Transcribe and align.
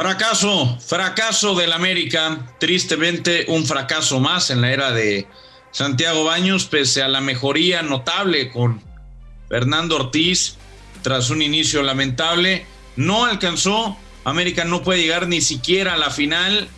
Fracaso, 0.00 0.78
fracaso 0.80 1.54
del 1.54 1.74
América. 1.74 2.54
Tristemente, 2.58 3.44
un 3.48 3.66
fracaso 3.66 4.18
más 4.18 4.48
en 4.48 4.62
la 4.62 4.72
era 4.72 4.92
de 4.92 5.26
Santiago 5.72 6.24
Baños, 6.24 6.64
pese 6.64 7.02
a 7.02 7.08
la 7.08 7.20
mejoría 7.20 7.82
notable 7.82 8.50
con 8.50 8.82
Fernando 9.50 9.96
Ortiz 9.96 10.56
tras 11.02 11.28
un 11.28 11.42
inicio 11.42 11.82
lamentable. 11.82 12.64
No 12.96 13.26
alcanzó. 13.26 13.94
América 14.24 14.64
no 14.64 14.82
puede 14.82 15.02
llegar 15.02 15.28
ni 15.28 15.42
siquiera 15.42 15.92
a 15.92 15.98
la 15.98 16.08
final 16.08 16.70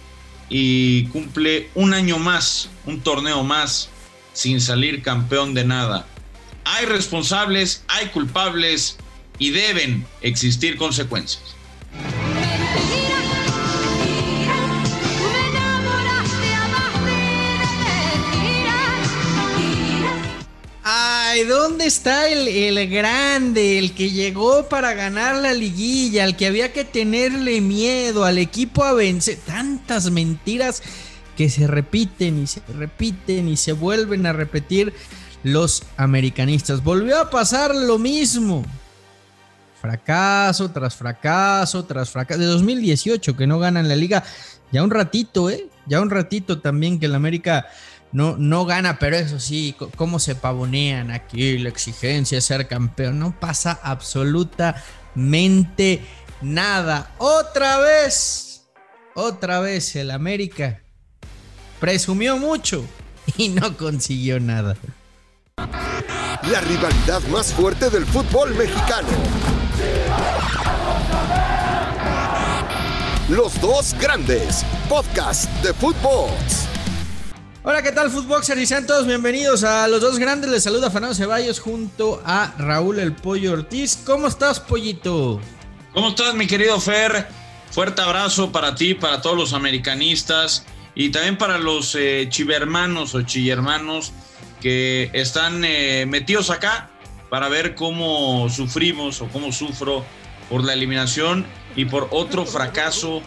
y 0.49 1.07
cumple 1.11 1.71
un 1.77 1.95
año 1.95 2.19
más, 2.19 2.71
un 2.87 3.03
torneo 3.03 3.45
más, 3.45 3.89
sin 4.33 4.61
salir 4.61 5.01
campeón 5.01 5.55
de 5.55 5.63
nada. 5.63 6.09
Hay 6.65 6.87
responsables, 6.87 7.85
hay 7.87 8.07
culpables 8.09 8.97
y 9.39 9.51
deben 9.51 10.09
existir 10.23 10.77
consecuencias. 10.77 11.62
Ay, 21.33 21.45
¿dónde 21.45 21.87
está 21.87 22.29
el, 22.29 22.91
grande, 22.91 23.79
el 23.79 23.95
que 23.95 24.11
llegó 24.11 24.69
para 24.69 24.93
ganar 24.93 25.37
la 25.37 25.55
liguilla, 25.55 26.25
al 26.25 26.37
que 26.37 26.47
había 26.47 26.75
que 26.75 26.85
tenerle 26.85 27.63
miedo, 27.63 28.27
al 28.27 28.37
equipo 28.37 28.85
a 28.85 28.93
vencer? 28.93 29.39
Tantas 29.47 30.11
mentiras 30.11 30.83
que 31.35 31.49
se 31.49 31.67
repiten 31.67 32.43
y 32.43 32.47
se 32.47 32.61
repiten 32.77 33.49
y 33.49 33.57
se 33.57 33.73
vuelven 33.73 34.27
a 34.27 34.35
repetir 34.35 34.93
los 35.43 35.85
americanistas. 35.97 36.85
Volvió 36.85 37.19
a 37.19 37.31
pasar 37.31 37.75
lo 37.75 37.99
mismo. 37.99 38.63
Fracaso 39.81 40.71
tras 40.71 40.95
fracaso 40.97 41.87
tras 41.87 42.11
fracaso. 42.11 42.41
De 42.41 42.47
2018 42.47 43.39
que 43.39 43.47
no 43.47 43.59
ganan 43.59 43.89
la 43.89 43.97
liga. 43.97 44.23
Ya 44.71 44.83
un 44.83 44.91
ratito, 44.91 45.49
¿eh? 45.49 45.67
Ya 45.87 46.03
un 46.03 46.11
ratito 46.11 46.61
también 46.61 47.01
que 47.01 47.07
el 47.07 47.15
América 47.15 47.69
no, 48.13 48.37
no 48.37 48.67
gana, 48.67 48.99
pero 48.99 49.17
eso 49.17 49.41
sí, 49.41 49.75
cómo 49.97 50.19
se 50.19 50.35
pavonean 50.35 51.11
aquí, 51.11 51.57
la 51.59 51.71
exigencia 51.71 52.37
de 52.37 52.43
ser 52.43 52.69
campeón. 52.69 53.19
No 53.19 53.39
pasa 53.39 53.79
absolutamente 53.83 56.03
nada. 56.43 57.11
Otra 57.19 57.79
vez, 57.79 58.65
otra 59.15 59.61
vez 59.61 59.97
el 59.97 60.11
América 60.11 60.83
presumió 61.81 62.37
mucho 62.37 62.85
y 63.39 63.49
no 63.49 63.75
consiguió 63.77 64.41
nada. 64.41 64.77
La 65.57 66.61
rivalidad 66.61 67.23
más 67.31 67.53
fuerte 67.53 67.89
del 67.89 68.05
fútbol 68.05 68.55
mexicano. 68.55 69.09
Los 73.29 73.59
dos 73.61 73.95
grandes, 73.99 74.65
podcast 74.89 75.49
de 75.63 75.73
fútbol. 75.73 76.31
Hola, 77.65 77.81
¿qué 77.81 77.93
tal, 77.93 78.11
Footboxer 78.11 78.59
y 78.59 78.67
Santos? 78.67 79.07
Bienvenidos 79.07 79.63
a 79.63 79.87
los 79.87 80.01
dos 80.01 80.19
grandes. 80.19 80.51
Les 80.51 80.65
saluda 80.65 80.91
Fernando 80.91 81.15
Ceballos 81.15 81.61
junto 81.61 82.21
a 82.27 82.53
Raúl 82.59 82.99
El 82.99 83.13
Pollo 83.13 83.53
Ortiz. 83.53 84.01
¿Cómo 84.05 84.27
estás, 84.27 84.59
Pollito? 84.59 85.41
¿Cómo 85.95 86.09
estás, 86.09 86.35
mi 86.35 86.49
querido 86.49 86.81
Fer? 86.81 87.29
Fuerte 87.71 88.03
abrazo 88.03 88.51
para 88.51 88.75
ti, 88.75 88.95
para 88.95 89.21
todos 89.21 89.37
los 89.37 89.53
americanistas 89.53 90.67
y 90.97 91.11
también 91.11 91.39
para 91.39 91.57
los 91.59 91.95
eh, 91.95 92.27
chivermanos 92.29 93.15
o 93.15 93.23
chillermanos 93.23 94.11
que 94.61 95.11
están 95.13 95.65
eh, 95.65 96.05
metidos 96.09 96.51
acá 96.51 96.91
para 97.31 97.49
ver 97.49 97.77
cómo 97.77 98.49
sufrimos 98.51 99.21
o 99.21 99.29
cómo 99.29 99.53
sufro 99.53 100.05
por 100.51 100.65
la 100.65 100.73
eliminación 100.73 101.47
y 101.77 101.85
por 101.85 102.09
otro 102.11 102.45
fracaso 102.45 103.23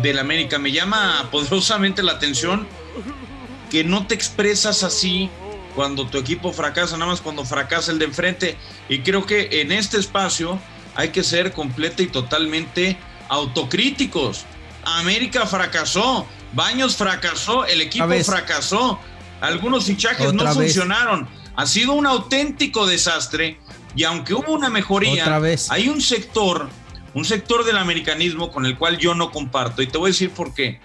del 0.00 0.20
América. 0.20 0.60
Me 0.60 0.70
llama 0.70 1.28
poderosamente 1.32 2.04
la 2.04 2.12
atención 2.12 2.68
que 3.70 3.84
no 3.84 4.06
te 4.06 4.14
expresas 4.14 4.82
así 4.82 5.30
cuando 5.74 6.06
tu 6.06 6.18
equipo 6.18 6.52
fracasa, 6.52 6.96
nada 6.96 7.12
más 7.12 7.20
cuando 7.20 7.44
fracasa 7.44 7.92
el 7.92 7.98
de 7.98 8.06
enfrente. 8.06 8.56
Y 8.88 9.00
creo 9.00 9.24
que 9.24 9.60
en 9.60 9.72
este 9.72 9.98
espacio 9.98 10.58
hay 10.94 11.10
que 11.10 11.22
ser 11.22 11.52
completa 11.52 12.02
y 12.02 12.08
totalmente 12.08 12.98
autocríticos. 13.28 14.44
América 14.84 15.46
fracasó, 15.46 16.26
Baños 16.52 16.96
fracasó, 16.96 17.64
el 17.64 17.80
equipo 17.80 18.08
fracasó, 18.24 18.98
algunos 19.40 19.84
fichajes 19.84 20.32
no 20.32 20.52
funcionaron. 20.52 21.28
Ha 21.56 21.66
sido 21.66 21.92
un 21.92 22.06
auténtico 22.06 22.86
desastre 22.86 23.58
y 23.94 24.04
aunque 24.04 24.34
hubo 24.34 24.52
una 24.52 24.70
mejoría, 24.70 25.40
hay 25.68 25.88
un 25.88 26.00
sector, 26.00 26.68
un 27.14 27.24
sector 27.24 27.64
del 27.64 27.76
americanismo 27.76 28.50
con 28.50 28.66
el 28.66 28.76
cual 28.76 28.98
yo 28.98 29.14
no 29.14 29.30
comparto 29.30 29.82
y 29.82 29.86
te 29.86 29.98
voy 29.98 30.08
a 30.08 30.12
decir 30.12 30.30
por 30.30 30.54
qué. 30.54 30.80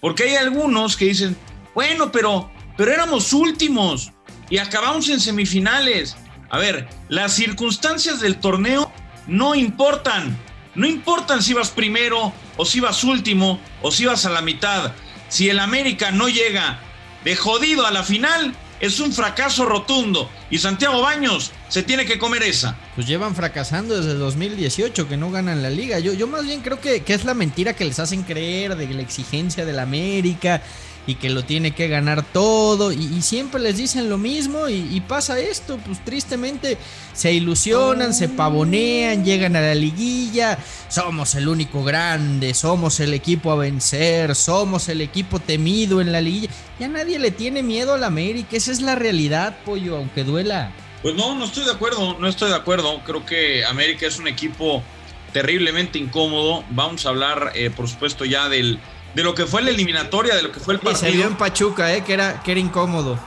Porque 0.00 0.24
hay 0.24 0.36
algunos 0.36 0.96
que 0.96 1.06
dicen, 1.06 1.36
bueno, 1.74 2.10
pero, 2.12 2.50
pero 2.76 2.92
éramos 2.92 3.32
últimos 3.32 4.12
y 4.50 4.58
acabamos 4.58 5.08
en 5.08 5.20
semifinales. 5.20 6.16
A 6.50 6.58
ver, 6.58 6.88
las 7.08 7.34
circunstancias 7.34 8.20
del 8.20 8.38
torneo 8.38 8.90
no 9.26 9.54
importan. 9.54 10.36
No 10.74 10.86
importan 10.86 11.42
si 11.42 11.54
vas 11.54 11.70
primero 11.70 12.32
o 12.56 12.64
si 12.64 12.80
vas 12.80 13.04
último 13.04 13.60
o 13.82 13.90
si 13.90 14.06
vas 14.06 14.24
a 14.26 14.30
la 14.30 14.42
mitad. 14.42 14.92
Si 15.28 15.48
el 15.48 15.58
América 15.58 16.10
no 16.10 16.28
llega 16.28 16.80
de 17.24 17.36
jodido 17.36 17.84
a 17.86 17.90
la 17.90 18.02
final, 18.02 18.54
es 18.80 19.00
un 19.00 19.12
fracaso 19.12 19.66
rotundo. 19.66 20.30
Y 20.50 20.58
Santiago 20.58 21.02
Baños 21.02 21.52
se 21.68 21.82
tiene 21.82 22.06
que 22.06 22.18
comer 22.18 22.42
esa. 22.44 22.76
Pues 22.94 23.06
llevan 23.06 23.34
fracasando 23.34 23.96
desde 23.96 24.14
2018 24.14 25.08
que 25.08 25.16
no 25.16 25.30
ganan 25.30 25.62
la 25.62 25.70
liga. 25.70 25.98
Yo, 25.98 26.12
yo 26.12 26.26
más 26.26 26.44
bien 26.44 26.60
creo 26.60 26.80
que, 26.80 27.02
que 27.02 27.14
es 27.14 27.24
la 27.24 27.34
mentira 27.34 27.74
que 27.74 27.84
les 27.84 27.98
hacen 27.98 28.22
creer 28.22 28.76
de 28.76 28.86
la 28.88 29.02
exigencia 29.02 29.64
del 29.64 29.80
América 29.80 30.62
y 31.08 31.14
que 31.14 31.30
lo 31.30 31.42
tiene 31.42 31.70
que 31.70 31.88
ganar 31.88 32.22
todo 32.22 32.92
y, 32.92 33.22
siempre 33.22 33.60
les 33.60 33.78
dicen 33.78 34.10
lo 34.10 34.18
mismo 34.18 34.68
y, 34.68 35.00
pasa 35.00 35.40
esto, 35.40 35.78
pues 35.78 36.04
tristemente 36.04 36.76
se 37.14 37.32
ilusionan, 37.32 38.12
se 38.12 38.28
pavonean, 38.28 39.24
llegan 39.24 39.56
a 39.56 39.60
la 39.62 39.74
liguilla, 39.74 40.58
somos 40.88 41.34
el 41.34 41.48
único 41.48 41.82
grande, 41.82 42.52
somos 42.52 43.00
el 43.00 43.14
equipo 43.14 43.50
a 43.50 43.56
vencer, 43.56 44.34
somos 44.34 44.90
el 44.90 45.00
equipo 45.00 45.40
temido 45.40 46.02
en 46.02 46.12
la 46.12 46.20
liguilla, 46.20 46.50
ya 46.78 46.88
nadie 46.88 47.18
le 47.18 47.30
tiene 47.30 47.62
miedo 47.62 47.94
a 47.94 47.98
la 47.98 48.08
América, 48.08 48.56
esa 48.56 48.70
es 48.70 48.82
la 48.82 48.94
realidad, 48.94 49.56
pollo, 49.64 49.96
aunque 49.96 50.24
duela. 50.24 50.72
Pues 51.00 51.14
no, 51.14 51.34
no 51.34 51.46
estoy 51.46 51.64
de 51.64 51.72
acuerdo, 51.72 52.18
no 52.18 52.28
estoy 52.28 52.50
de 52.50 52.56
acuerdo, 52.56 53.00
creo 53.06 53.24
que 53.24 53.64
América 53.64 54.06
es 54.06 54.18
un 54.18 54.28
equipo 54.28 54.82
terriblemente 55.32 55.98
incómodo, 55.98 56.64
vamos 56.70 57.06
a 57.06 57.10
hablar 57.10 57.52
eh, 57.54 57.70
por 57.70 57.88
supuesto 57.88 58.26
ya 58.26 58.48
del 58.48 58.78
de 59.18 59.24
lo 59.24 59.34
que 59.34 59.46
fue 59.46 59.62
la 59.62 59.70
eliminatoria, 59.70 60.36
de 60.36 60.42
lo 60.42 60.52
que 60.52 60.60
fue 60.60 60.74
el 60.74 60.80
partido. 60.80 61.10
se 61.10 61.10
vio 61.10 61.26
en 61.26 61.34
Pachuca, 61.34 61.92
eh, 61.92 62.04
que, 62.04 62.12
era, 62.12 62.40
que 62.40 62.52
era 62.52 62.60
incómodo. 62.60 63.18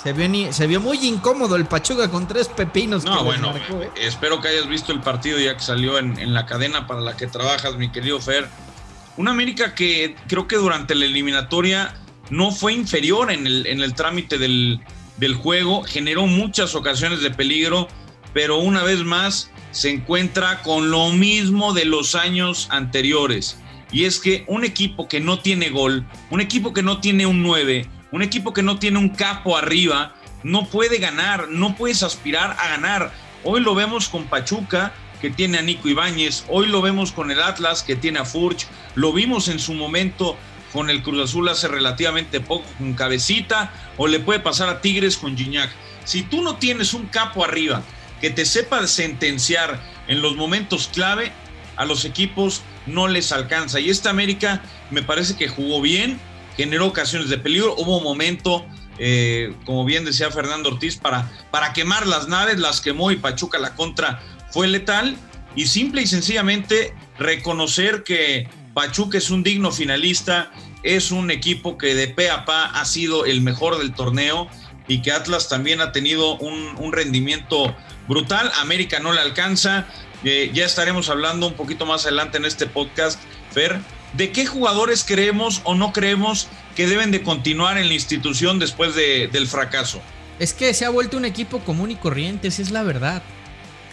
Se 0.00 0.12
vio, 0.12 0.52
se 0.52 0.68
vio 0.68 0.80
muy 0.80 1.04
incómodo 1.04 1.56
el 1.56 1.64
Pachuca 1.64 2.08
con 2.08 2.28
tres 2.28 2.46
pepinos. 2.46 3.02
No, 3.02 3.24
bueno, 3.24 3.52
eh. 3.56 3.90
espero 3.96 4.40
que 4.40 4.46
hayas 4.46 4.68
visto 4.68 4.92
el 4.92 5.00
partido 5.00 5.40
ya 5.40 5.56
que 5.56 5.60
salió 5.64 5.98
en, 5.98 6.32
la 6.32 6.46
cadena 6.46 6.86
para 6.86 7.00
la 7.00 7.16
que 7.16 7.26
trabajas, 7.26 7.74
mi 7.76 7.90
querido 7.90 8.20
Fer. 8.20 8.46
Una 9.16 9.32
América 9.32 9.74
que 9.74 10.14
creo 10.28 10.46
que 10.46 10.54
durante 10.54 10.94
la 10.94 11.06
eliminatoria 11.06 11.92
no 12.30 12.52
fue 12.52 12.74
inferior 12.74 13.32
en 13.32 13.44
el, 13.44 13.66
en 13.66 13.82
el 13.82 13.94
trámite 13.94 14.38
del, 14.38 14.78
del 15.16 15.34
juego, 15.34 15.82
generó 15.82 16.28
muchas 16.28 16.76
ocasiones 16.76 17.20
de 17.20 17.32
peligro, 17.32 17.88
pero 18.32 18.58
una 18.58 18.84
vez 18.84 19.00
más 19.00 19.50
se 19.72 19.90
encuentra 19.90 20.62
con 20.62 20.92
lo 20.92 21.10
mismo 21.10 21.72
de 21.72 21.84
los 21.84 22.14
años 22.14 22.68
anteriores 22.70 23.58
y 23.92 24.06
es 24.06 24.18
que 24.18 24.44
un 24.48 24.64
equipo 24.64 25.06
que 25.06 25.20
no 25.20 25.38
tiene 25.38 25.68
gol, 25.68 26.06
un 26.30 26.40
equipo 26.40 26.72
que 26.72 26.82
no 26.82 26.98
tiene 27.00 27.26
un 27.26 27.42
9, 27.42 27.86
un 28.10 28.22
equipo 28.22 28.52
que 28.52 28.62
no 28.62 28.78
tiene 28.78 28.98
un 28.98 29.10
capo 29.10 29.56
arriba, 29.56 30.14
no 30.42 30.66
puede 30.66 30.98
ganar, 30.98 31.48
no 31.48 31.76
puedes 31.76 32.02
aspirar 32.02 32.56
a 32.58 32.68
ganar. 32.68 33.12
Hoy 33.44 33.60
lo 33.60 33.74
vemos 33.74 34.08
con 34.08 34.24
Pachuca, 34.24 34.92
que 35.20 35.30
tiene 35.30 35.58
a 35.58 35.62
Nico 35.62 35.88
Ibáñez, 35.88 36.44
hoy 36.48 36.66
lo 36.66 36.82
vemos 36.82 37.12
con 37.12 37.30
el 37.30 37.40
Atlas, 37.40 37.82
que 37.82 37.94
tiene 37.94 38.18
a 38.18 38.24
Furch, 38.24 38.66
lo 38.94 39.12
vimos 39.12 39.48
en 39.48 39.58
su 39.58 39.74
momento 39.74 40.36
con 40.72 40.88
el 40.88 41.02
Cruz 41.02 41.22
Azul 41.22 41.48
hace 41.48 41.68
relativamente 41.68 42.40
poco 42.40 42.64
con 42.78 42.94
Cabecita, 42.94 43.72
o 43.98 44.06
le 44.06 44.20
puede 44.20 44.40
pasar 44.40 44.68
a 44.70 44.80
Tigres 44.80 45.18
con 45.18 45.36
Gignac. 45.36 45.70
Si 46.04 46.22
tú 46.22 46.42
no 46.42 46.56
tienes 46.56 46.94
un 46.94 47.06
capo 47.06 47.44
arriba 47.44 47.82
que 48.20 48.30
te 48.30 48.46
sepa 48.46 48.86
sentenciar 48.86 49.80
en 50.08 50.22
los 50.22 50.36
momentos 50.36 50.88
clave, 50.92 51.30
a 51.76 51.84
los 51.84 52.04
equipos 52.04 52.62
no 52.86 53.08
les 53.08 53.32
alcanza. 53.32 53.80
Y 53.80 53.90
esta 53.90 54.10
América 54.10 54.62
me 54.90 55.02
parece 55.02 55.36
que 55.36 55.48
jugó 55.48 55.80
bien, 55.80 56.20
generó 56.56 56.86
ocasiones 56.86 57.28
de 57.28 57.38
peligro, 57.38 57.74
hubo 57.76 57.98
un 57.98 58.04
momento, 58.04 58.64
eh, 58.98 59.54
como 59.64 59.84
bien 59.84 60.04
decía 60.04 60.30
Fernando 60.30 60.70
Ortiz, 60.70 60.96
para, 60.96 61.30
para 61.50 61.72
quemar 61.72 62.06
las 62.06 62.28
naves, 62.28 62.58
las 62.58 62.80
quemó 62.80 63.10
y 63.10 63.16
Pachuca 63.16 63.58
la 63.58 63.74
contra 63.74 64.20
fue 64.50 64.68
letal. 64.68 65.16
Y 65.54 65.66
simple 65.66 66.00
y 66.02 66.06
sencillamente 66.06 66.94
reconocer 67.18 68.04
que 68.04 68.48
Pachuca 68.72 69.18
es 69.18 69.30
un 69.30 69.42
digno 69.42 69.70
finalista, 69.70 70.50
es 70.82 71.10
un 71.10 71.30
equipo 71.30 71.76
que 71.76 71.94
de 71.94 72.08
pe 72.08 72.30
a 72.30 72.44
pa 72.44 72.64
ha 72.64 72.84
sido 72.86 73.26
el 73.26 73.42
mejor 73.42 73.78
del 73.78 73.92
torneo 73.92 74.48
y 74.88 75.02
que 75.02 75.12
Atlas 75.12 75.48
también 75.48 75.80
ha 75.80 75.92
tenido 75.92 76.36
un, 76.38 76.74
un 76.78 76.92
rendimiento 76.92 77.76
brutal. 78.08 78.50
América 78.60 78.98
no 78.98 79.12
le 79.12 79.20
alcanza, 79.20 79.86
ya 80.24 80.64
estaremos 80.64 81.08
hablando 81.08 81.46
un 81.46 81.54
poquito 81.54 81.86
más 81.86 82.04
adelante 82.06 82.38
en 82.38 82.44
este 82.44 82.66
podcast, 82.66 83.20
Fer, 83.52 83.80
de 84.14 84.30
qué 84.30 84.46
jugadores 84.46 85.04
creemos 85.04 85.60
o 85.64 85.74
no 85.74 85.92
creemos 85.92 86.48
que 86.76 86.86
deben 86.86 87.10
de 87.10 87.22
continuar 87.22 87.78
en 87.78 87.88
la 87.88 87.94
institución 87.94 88.58
después 88.58 88.94
del 88.94 89.46
fracaso. 89.48 90.00
Es 90.38 90.52
que 90.52 90.74
se 90.74 90.84
ha 90.84 90.90
vuelto 90.90 91.16
un 91.16 91.24
equipo 91.24 91.60
común 91.60 91.90
y 91.90 91.96
corriente, 91.96 92.48
esa 92.48 92.62
es 92.62 92.70
la 92.70 92.82
verdad. 92.82 93.22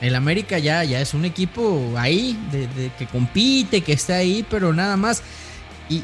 El 0.02 0.16
América 0.16 0.58
ya, 0.60 0.84
ya 0.84 1.02
es 1.02 1.14
un 1.14 1.26
equipo 1.26 1.94
ahí, 1.98 2.40
de, 2.52 2.92
que 2.98 3.06
compite, 3.06 3.82
que 3.82 3.94
está 3.94 4.16
ahí, 4.16 4.46
pero 4.50 4.74
nada 4.74 4.98
más. 4.98 5.22
Y, 5.90 6.04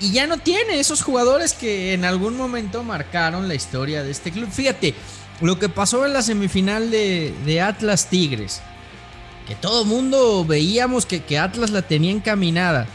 ya 0.00 0.28
no 0.28 0.38
tiene 0.38 0.78
esos 0.78 1.02
jugadores 1.02 1.54
que 1.54 1.92
en 1.92 2.04
algún 2.04 2.36
momento 2.36 2.84
marcaron 2.84 3.48
la 3.48 3.56
historia 3.56 4.04
de 4.04 4.12
este 4.12 4.30
club. 4.30 4.48
Fíjate, 4.48 4.94
lo 5.40 5.58
que 5.58 5.68
pasó 5.68 6.06
en 6.06 6.12
la 6.12 6.22
semifinal 6.22 6.90
de, 6.90 7.60
Atlas 7.60 8.08
Tigres, 8.08 8.62
que 9.48 9.54
todo 9.54 9.86
mundo 9.86 10.44
veíamos 10.44 11.06
que, 11.06 11.22
que 11.22 11.38
Atlas 11.38 11.70
la 11.70 11.80
tenía 11.80 12.12
encaminada. 12.12 12.86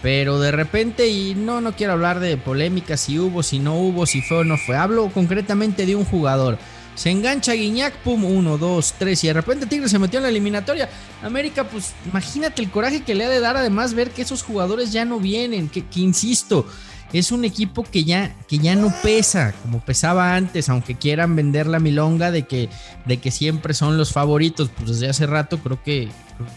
Pero 0.00 0.40
de 0.40 0.52
repente, 0.52 1.08
y 1.08 1.34
no, 1.34 1.60
no 1.60 1.72
quiero 1.72 1.92
hablar 1.92 2.18
de 2.18 2.38
polémicas, 2.38 3.00
si 3.00 3.18
hubo, 3.18 3.42
si 3.42 3.58
no 3.58 3.78
hubo, 3.78 4.06
si 4.06 4.22
fue 4.22 4.38
o 4.38 4.44
no 4.44 4.56
fue. 4.56 4.76
Hablo 4.76 5.10
concretamente 5.10 5.84
de 5.84 5.96
un 5.96 6.04
jugador. 6.06 6.58
Se 6.94 7.10
engancha 7.10 7.52
Guiñac, 7.52 7.94
pum, 7.98 8.24
uno, 8.24 8.58
dos, 8.58 8.94
tres, 8.98 9.22
y 9.22 9.26
de 9.26 9.34
repente 9.34 9.66
Tigre 9.66 9.88
se 9.88 9.98
metió 9.98 10.18
en 10.18 10.24
la 10.24 10.30
eliminatoria. 10.30 10.88
América, 11.22 11.64
pues 11.64 11.92
imagínate 12.06 12.62
el 12.62 12.70
coraje 12.70 13.02
que 13.02 13.14
le 13.14 13.24
ha 13.24 13.28
de 13.28 13.40
dar 13.40 13.56
además 13.56 13.94
ver 13.94 14.10
que 14.10 14.22
esos 14.22 14.42
jugadores 14.42 14.92
ya 14.92 15.04
no 15.04 15.20
vienen, 15.20 15.68
que, 15.68 15.84
que 15.84 16.00
insisto, 16.00 16.66
es 17.12 17.32
un 17.32 17.44
equipo 17.44 17.84
que 17.84 18.04
ya, 18.04 18.36
que 18.48 18.58
ya 18.58 18.74
no 18.74 18.92
pesa 19.02 19.54
como 19.62 19.84
pesaba 19.84 20.34
antes, 20.34 20.68
aunque 20.68 20.96
quieran 20.96 21.36
vender 21.36 21.66
la 21.66 21.78
milonga 21.78 22.30
de 22.30 22.46
que, 22.46 22.68
de 23.06 23.18
que 23.18 23.30
siempre 23.30 23.72
son 23.74 23.96
los 23.96 24.12
favoritos. 24.12 24.70
Pues 24.76 24.90
desde 24.90 25.08
hace 25.08 25.26
rato 25.26 25.58
creo 25.58 25.82
que, 25.82 26.08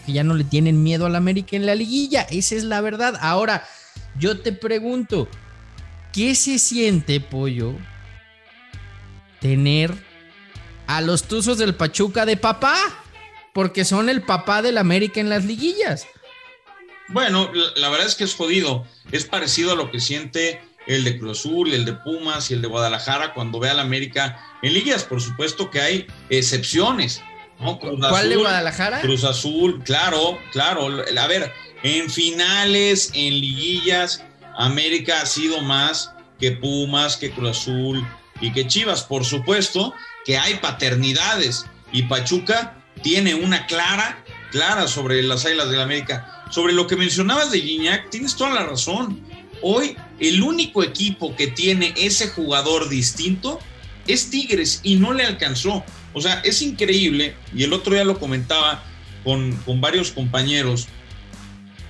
que 0.04 0.12
ya 0.12 0.24
no 0.24 0.34
le 0.34 0.44
tienen 0.44 0.82
miedo 0.82 1.06
al 1.06 1.16
América 1.16 1.56
en 1.56 1.64
la 1.64 1.74
liguilla. 1.74 2.22
Esa 2.22 2.54
es 2.54 2.64
la 2.64 2.80
verdad. 2.80 3.18
Ahora, 3.20 3.64
yo 4.18 4.40
te 4.40 4.52
pregunto, 4.52 5.26
¿qué 6.12 6.34
se 6.34 6.58
siente, 6.58 7.20
pollo, 7.20 7.74
tener 9.40 9.94
a 10.86 11.00
los 11.00 11.24
Tuzos 11.24 11.56
del 11.56 11.74
Pachuca 11.74 12.26
de 12.26 12.36
papá? 12.36 12.76
Porque 13.54 13.84
son 13.84 14.08
el 14.08 14.22
papá 14.22 14.62
del 14.62 14.78
América 14.78 15.20
en 15.20 15.28
las 15.28 15.44
liguillas. 15.44 16.06
Bueno, 17.08 17.50
la, 17.76 17.90
verdad 17.90 18.06
es 18.06 18.14
que 18.14 18.24
es 18.24 18.34
jodido. 18.34 18.86
Es 19.12 19.24
parecido 19.24 19.72
a 19.72 19.76
lo 19.76 19.90
que 19.90 20.00
siente 20.00 20.60
el 20.86 21.04
de 21.04 21.18
Cruz 21.18 21.40
Azul, 21.40 21.72
el 21.72 21.84
de 21.84 21.92
Pumas 21.92 22.50
y 22.50 22.54
el 22.54 22.62
de 22.62 22.68
Guadalajara 22.68 23.34
cuando 23.34 23.60
ve 23.60 23.70
al 23.70 23.78
América 23.78 24.40
en 24.62 24.74
ligas. 24.74 25.04
Por 25.04 25.20
supuesto 25.20 25.70
que 25.70 25.80
hay 25.80 26.06
excepciones. 26.30 27.22
¿Cuál 27.58 28.28
de 28.28 28.36
Guadalajara? 28.36 29.00
Cruz 29.00 29.24
Azul, 29.24 29.82
claro, 29.84 30.38
claro. 30.50 30.88
A 30.88 31.26
ver, 31.28 31.52
en 31.82 32.10
finales, 32.10 33.10
en 33.14 33.34
liguillas, 33.34 34.24
América 34.56 35.20
ha 35.20 35.26
sido 35.26 35.60
más 35.60 36.12
que 36.40 36.52
Pumas, 36.52 37.16
que 37.16 37.30
Cruz 37.30 37.50
Azul 37.50 38.04
y 38.40 38.52
que 38.52 38.66
Chivas. 38.66 39.04
Por 39.04 39.24
supuesto 39.24 39.94
que 40.24 40.38
hay 40.38 40.54
paternidades 40.54 41.66
y 41.92 42.02
Pachuca 42.04 42.82
tiene 43.02 43.34
una 43.34 43.66
clara, 43.66 44.24
clara 44.50 44.88
sobre 44.88 45.22
las 45.22 45.44
Águilas 45.44 45.68
del 45.68 45.78
la 45.78 45.84
América 45.84 46.41
sobre 46.52 46.74
lo 46.74 46.86
que 46.86 46.96
mencionabas 46.96 47.50
de 47.50 47.62
Gignac, 47.62 48.10
tienes 48.10 48.36
toda 48.36 48.50
la 48.50 48.64
razón. 48.64 49.20
Hoy 49.62 49.96
el 50.20 50.42
único 50.42 50.82
equipo 50.82 51.34
que 51.34 51.46
tiene 51.46 51.94
ese 51.96 52.28
jugador 52.28 52.90
distinto 52.90 53.58
es 54.06 54.28
Tigres 54.28 54.80
y 54.82 54.96
no 54.96 55.14
le 55.14 55.24
alcanzó. 55.24 55.82
O 56.12 56.20
sea, 56.20 56.40
es 56.44 56.60
increíble, 56.60 57.34
y 57.54 57.62
el 57.62 57.72
otro 57.72 57.94
día 57.94 58.04
lo 58.04 58.20
comentaba 58.20 58.84
con, 59.24 59.58
varios 59.80 60.10
compañeros, 60.10 60.88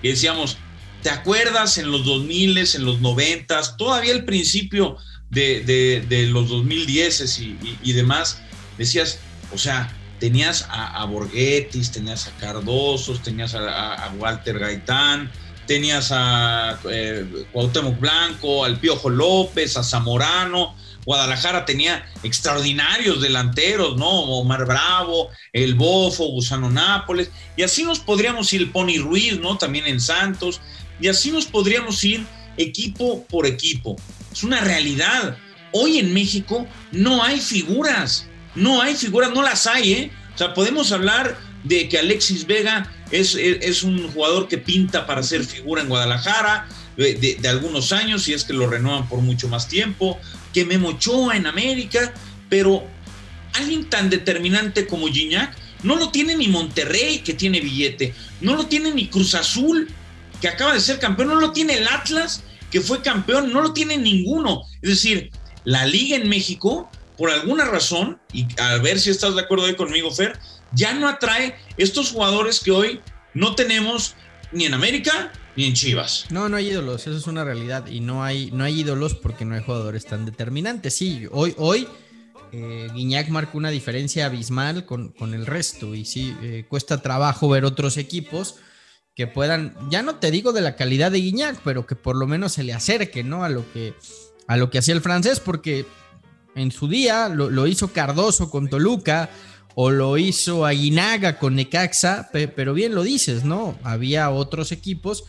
que 0.00 0.11
decíamos, 0.11 0.59
¿te 1.03 1.11
acuerdas 1.11 1.79
en 1.79 1.91
los 1.91 2.05
2000, 2.05 2.59
en 2.59 2.85
los 2.85 3.00
90, 3.00 3.76
todavía 3.76 4.12
el 4.12 4.25
principio 4.25 4.97
de, 5.29 6.29
los 6.31 6.49
2010 6.49 7.38
y, 7.41 7.79
y 7.82 7.93
demás? 7.94 8.41
Decías, 8.79 9.19
o 9.53 9.59
sea, 9.59 9.93
tenías 10.23 10.69
a, 10.71 11.03
a 11.03 11.11
tenías 11.93 12.29
a 12.29 12.31
Cardosos, 12.39 13.25
tenías 13.25 13.57
a, 13.57 14.15
Walter 14.17 14.57
Gaitán, 14.57 15.29
tenías 15.67 16.11
a 16.13 16.79
eh, 16.89 17.27
Cuauhtémoc 17.51 17.99
Blanco, 17.99 18.65
al 18.65 18.79
Piojo 18.79 19.11
López, 19.11 19.77
a 19.77 19.83
Zamorano. 19.83 20.77
Guadalajara 21.05 21.65
tenía 21.65 22.07
extraordinarios 22.23 23.21
delanteros, 23.21 23.97
¿no? 23.97 24.09
Omar 24.09 24.65
Bravo, 24.65 25.31
el 25.53 25.75
Bofo, 25.75 26.27
Gusano 26.27 26.71
Nápoles, 26.71 27.33
y 27.57 27.65
así 27.65 27.83
nos 27.83 27.99
podríamos 27.99 28.53
ir 28.53 28.71
Pony 28.71 28.99
Ruiz, 29.01 29.41
¿no? 29.41 29.59
También 29.59 29.89
en 29.89 30.01
Santos, 30.01 30.61
y 31.01 31.09
así 31.09 31.33
nos 31.33 31.47
podríamos 31.47 32.05
ir 32.05 32.25
equipo 32.57 33.25
por 33.25 33.45
equipo. 33.45 33.97
Es 34.33 34.45
una 34.45 34.61
realidad. 34.61 35.37
Hoy 35.73 35.99
en 35.99 36.15
México 36.15 36.65
no 36.93 37.25
hay 37.25 37.41
figuras. 37.41 38.29
No 38.54 38.82
hay 38.82 38.94
figuras, 38.96 39.31
no 39.32 39.43
las 39.43 39.66
hay, 39.66 39.93
¿eh? 39.93 40.10
O 40.34 40.38
sea, 40.38 40.54
podemos 40.54 40.93
hablar 40.93 41.38
de 41.64 41.88
que 41.88 41.99
Alexis 41.99 42.46
Vega 42.46 42.90
es, 43.10 43.34
es, 43.34 43.82
un 43.82 44.10
jugador 44.10 44.49
que 44.49 44.58
pinta 44.58 45.06
para 45.06 45.22
ser 45.22 45.44
figura 45.44 45.82
en 45.82 45.88
Guadalajara 45.88 46.66
de, 46.96 47.38
algunos 47.49 47.93
años, 47.93 48.28
y 48.28 48.32
es 48.32 48.44
que 48.44 48.52
lo 48.52 48.66
renuevan 48.66 49.08
por 49.08 49.20
mucho 49.20 49.49
más 49.49 49.69
tiempo, 49.69 50.19
que 50.52 50.64
Memo 50.64 50.88
Ochoa 50.88 51.37
en 51.37 51.46
América, 51.46 52.12
pero 52.49 52.84
alguien 53.54 53.88
tan 53.88 54.10
determinante 54.10 54.87
como 54.87 55.08
Gignac 55.08 55.56
no 55.82 55.96
lo 55.96 56.10
tiene 56.10 56.37
ni 56.37 56.49
Monterrey, 56.49 57.19
que 57.19 57.34
tiene 57.34 57.60
billete, 57.60 58.14
no 58.40 58.56
lo 58.56 58.66
tiene 58.66 58.93
ni 58.93 59.08
Cruz 59.08 59.34
Azul, 59.34 59.88
que 60.40 60.49
acaba 60.49 60.75
de 60.75 60.81
ser 60.81 60.99
campeón, 60.99 61.28
no 61.28 61.37
lo 61.37 61.52
tiene 61.52 61.78
el 61.78 61.88
Atlas, 61.88 62.43
que 62.70 62.81
fue 62.81 63.02
campeón, 63.02 63.52
no 63.52 63.60
lo 63.60 63.72
tiene 63.72 63.96
ninguno. 63.99 64.62
Es 64.81 64.90
decir, 64.90 65.31
la 65.64 65.87
liga 65.87 66.16
en 66.16 66.28
México 66.28 66.90
por 67.23 67.31
alguna 67.31 67.65
razón, 67.67 68.19
y 68.33 68.49
a 68.61 68.79
ver 68.79 68.99
si 68.99 69.11
estás 69.11 69.37
de 69.37 69.43
acuerdo 69.43 69.67
ahí 69.67 69.77
conmigo, 69.77 70.11
Fer, 70.11 70.37
ya 70.73 70.93
no 70.93 71.09
atrae 71.09 71.55
estos 71.77 72.11
jugadores 72.11 72.59
que 72.59 72.73
hoy 72.73 73.01
no 73.33 73.55
tenemos 73.55 74.17
ni 74.51 74.65
en 74.65 74.75
América 74.75 75.31
ni 75.55 75.67
en 75.67 75.75
Chivas. 75.75 76.27
No, 76.31 76.49
no 76.49 76.57
hay 76.57 76.71
ídolos, 76.71 77.03
eso 77.03 77.17
es 77.17 77.29
una 77.29 77.45
realidad. 77.45 77.87
Y 77.87 78.01
no 78.01 78.25
hay, 78.25 78.51
no 78.51 78.65
hay 78.65 78.81
ídolos 78.81 79.15
porque 79.15 79.45
no 79.45 79.55
hay 79.55 79.63
jugadores 79.63 80.05
tan 80.05 80.27
determinantes. 80.27 80.97
Sí, 80.97 81.29
hoy, 81.31 81.55
hoy 81.59 81.87
eh, 82.51 82.89
Guiñac 82.93 83.29
marca 83.29 83.57
una 83.57 83.71
diferencia 83.71 84.27
abismal 84.27 84.85
con, 84.85 85.13
con 85.13 85.33
el 85.33 85.47
resto. 85.47 85.95
Y 85.95 86.05
sí, 86.05 86.37
eh, 86.43 86.67
cuesta 86.69 87.03
trabajo 87.03 87.49
ver 87.49 87.65
otros 87.65 87.99
equipos 87.99 88.57
que 89.15 89.29
puedan, 89.29 89.77
ya 89.91 90.03
no 90.03 90.17
te 90.17 90.33
digo 90.33 90.53
de 90.53 90.63
la 90.63 90.75
calidad 90.75 91.13
de 91.13 91.21
Guiñac, 91.21 91.61
pero 91.63 91.87
que 91.87 91.95
por 91.95 92.17
lo 92.17 92.27
menos 92.27 92.51
se 92.51 92.64
le 92.64 92.73
acerque, 92.73 93.23
¿no? 93.23 93.45
A 93.45 93.49
lo 93.49 93.64
que, 93.73 93.95
a 94.49 94.57
lo 94.57 94.71
que 94.71 94.79
hacía 94.79 94.95
el 94.95 95.02
francés, 95.02 95.38
porque 95.38 95.87
en 96.54 96.71
su 96.71 96.88
día, 96.88 97.28
lo, 97.28 97.66
hizo 97.66 97.92
Cardoso 97.92 98.50
con 98.50 98.68
Toluca 98.68 99.30
o 99.75 99.90
lo 99.90 100.18
hizo 100.18 100.66
Aguinaga 100.66 101.38
con 101.38 101.54
Necaxa, 101.54 102.30
pero 102.32 102.75
bien 102.75 102.94
lo 102.94 103.02
dices, 103.02 103.44
¿no? 103.44 103.78
Había 103.82 104.30
otros 104.30 104.73
equipos 104.73 105.25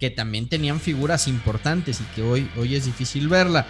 que 0.00 0.10
también 0.10 0.48
tenían 0.48 0.80
figuras 0.80 1.28
importantes 1.28 2.00
y 2.00 2.04
que 2.14 2.22
hoy, 2.22 2.50
hoy 2.56 2.74
es 2.74 2.86
difícil 2.86 3.28
verla. 3.28 3.66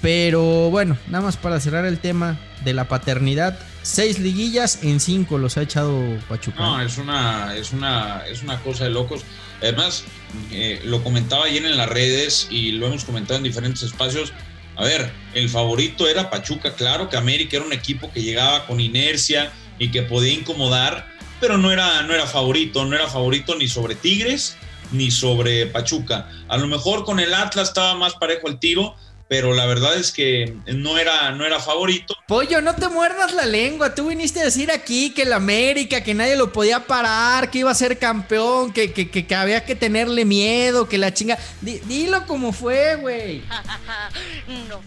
Pero 0.00 0.70
bueno, 0.70 0.96
nada 1.08 1.24
más 1.24 1.36
para 1.36 1.58
cerrar 1.58 1.84
el 1.84 1.98
tema 1.98 2.38
de 2.64 2.72
la 2.72 2.86
paternidad, 2.86 3.58
seis 3.82 4.20
liguillas 4.20 4.84
en 4.84 5.00
cinco 5.00 5.38
los 5.38 5.56
ha 5.56 5.62
echado 5.62 6.00
Pachuca. 6.28 6.60
No, 6.60 6.80
es 6.80 6.98
una, 6.98 7.56
es 7.56 7.72
una, 7.72 8.24
es 8.28 8.42
una 8.44 8.60
cosa 8.62 8.84
de 8.84 8.90
locos. 8.90 9.22
Además, 9.60 10.04
eh, 10.52 10.80
lo 10.84 11.02
comentaba 11.02 11.46
ayer 11.46 11.64
en 11.64 11.76
las 11.76 11.88
redes 11.88 12.46
y 12.48 12.72
lo 12.72 12.86
hemos 12.86 13.04
comentado 13.04 13.38
en 13.38 13.42
diferentes 13.42 13.82
espacios 13.82 14.32
a 14.78 14.84
ver, 14.84 15.12
el 15.34 15.48
favorito 15.48 16.06
era 16.06 16.30
Pachuca, 16.30 16.72
claro 16.72 17.08
que 17.08 17.16
América 17.16 17.56
era 17.56 17.66
un 17.66 17.72
equipo 17.72 18.12
que 18.12 18.22
llegaba 18.22 18.64
con 18.64 18.78
inercia 18.78 19.50
y 19.76 19.90
que 19.90 20.02
podía 20.02 20.32
incomodar, 20.32 21.04
pero 21.40 21.58
no 21.58 21.72
era, 21.72 22.02
no 22.02 22.14
era 22.14 22.28
favorito, 22.28 22.84
no 22.84 22.94
era 22.94 23.08
favorito 23.08 23.56
ni 23.56 23.66
sobre 23.66 23.96
Tigres 23.96 24.56
ni 24.92 25.10
sobre 25.10 25.66
Pachuca. 25.66 26.30
A 26.46 26.56
lo 26.56 26.68
mejor 26.68 27.04
con 27.04 27.18
el 27.18 27.34
Atlas 27.34 27.68
estaba 27.68 27.96
más 27.96 28.14
parejo 28.14 28.46
el 28.46 28.60
tiro, 28.60 28.94
pero 29.28 29.52
la 29.52 29.66
verdad 29.66 29.94
es 29.96 30.10
que 30.10 30.56
no 30.66 30.98
era, 30.98 31.32
no 31.32 31.44
era 31.44 31.60
favorito. 31.60 32.14
Pollo, 32.26 32.62
no 32.62 32.74
te 32.74 32.88
muerdas 32.88 33.34
la 33.34 33.44
lengua. 33.44 33.94
Tú 33.94 34.08
viniste 34.08 34.40
a 34.40 34.44
decir 34.44 34.70
aquí 34.70 35.10
que 35.10 35.22
el 35.22 35.34
América, 35.34 36.02
que 36.02 36.14
nadie 36.14 36.34
lo 36.34 36.50
podía 36.50 36.86
parar, 36.86 37.50
que 37.50 37.58
iba 37.58 37.70
a 37.70 37.74
ser 37.74 37.98
campeón, 37.98 38.72
que, 38.72 38.92
que, 38.92 39.34
había 39.34 39.66
que 39.66 39.74
tenerle 39.74 40.24
miedo, 40.24 40.88
que 40.88 40.96
la 40.96 41.12
chinga. 41.12 41.38
dilo 41.60 42.26
como 42.26 42.52
fue, 42.54 42.96
güey. 42.96 43.42
no 44.68 44.80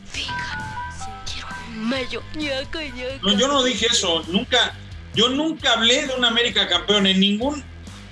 No, 3.21 3.37
yo 3.37 3.47
no 3.47 3.63
dije 3.63 3.85
eso. 3.91 4.23
Nunca, 4.27 4.75
yo 5.13 5.29
nunca 5.29 5.73
hablé 5.73 6.07
de 6.07 6.15
un 6.15 6.25
América 6.25 6.67
campeón. 6.67 7.05
En 7.05 7.19
ningún. 7.19 7.63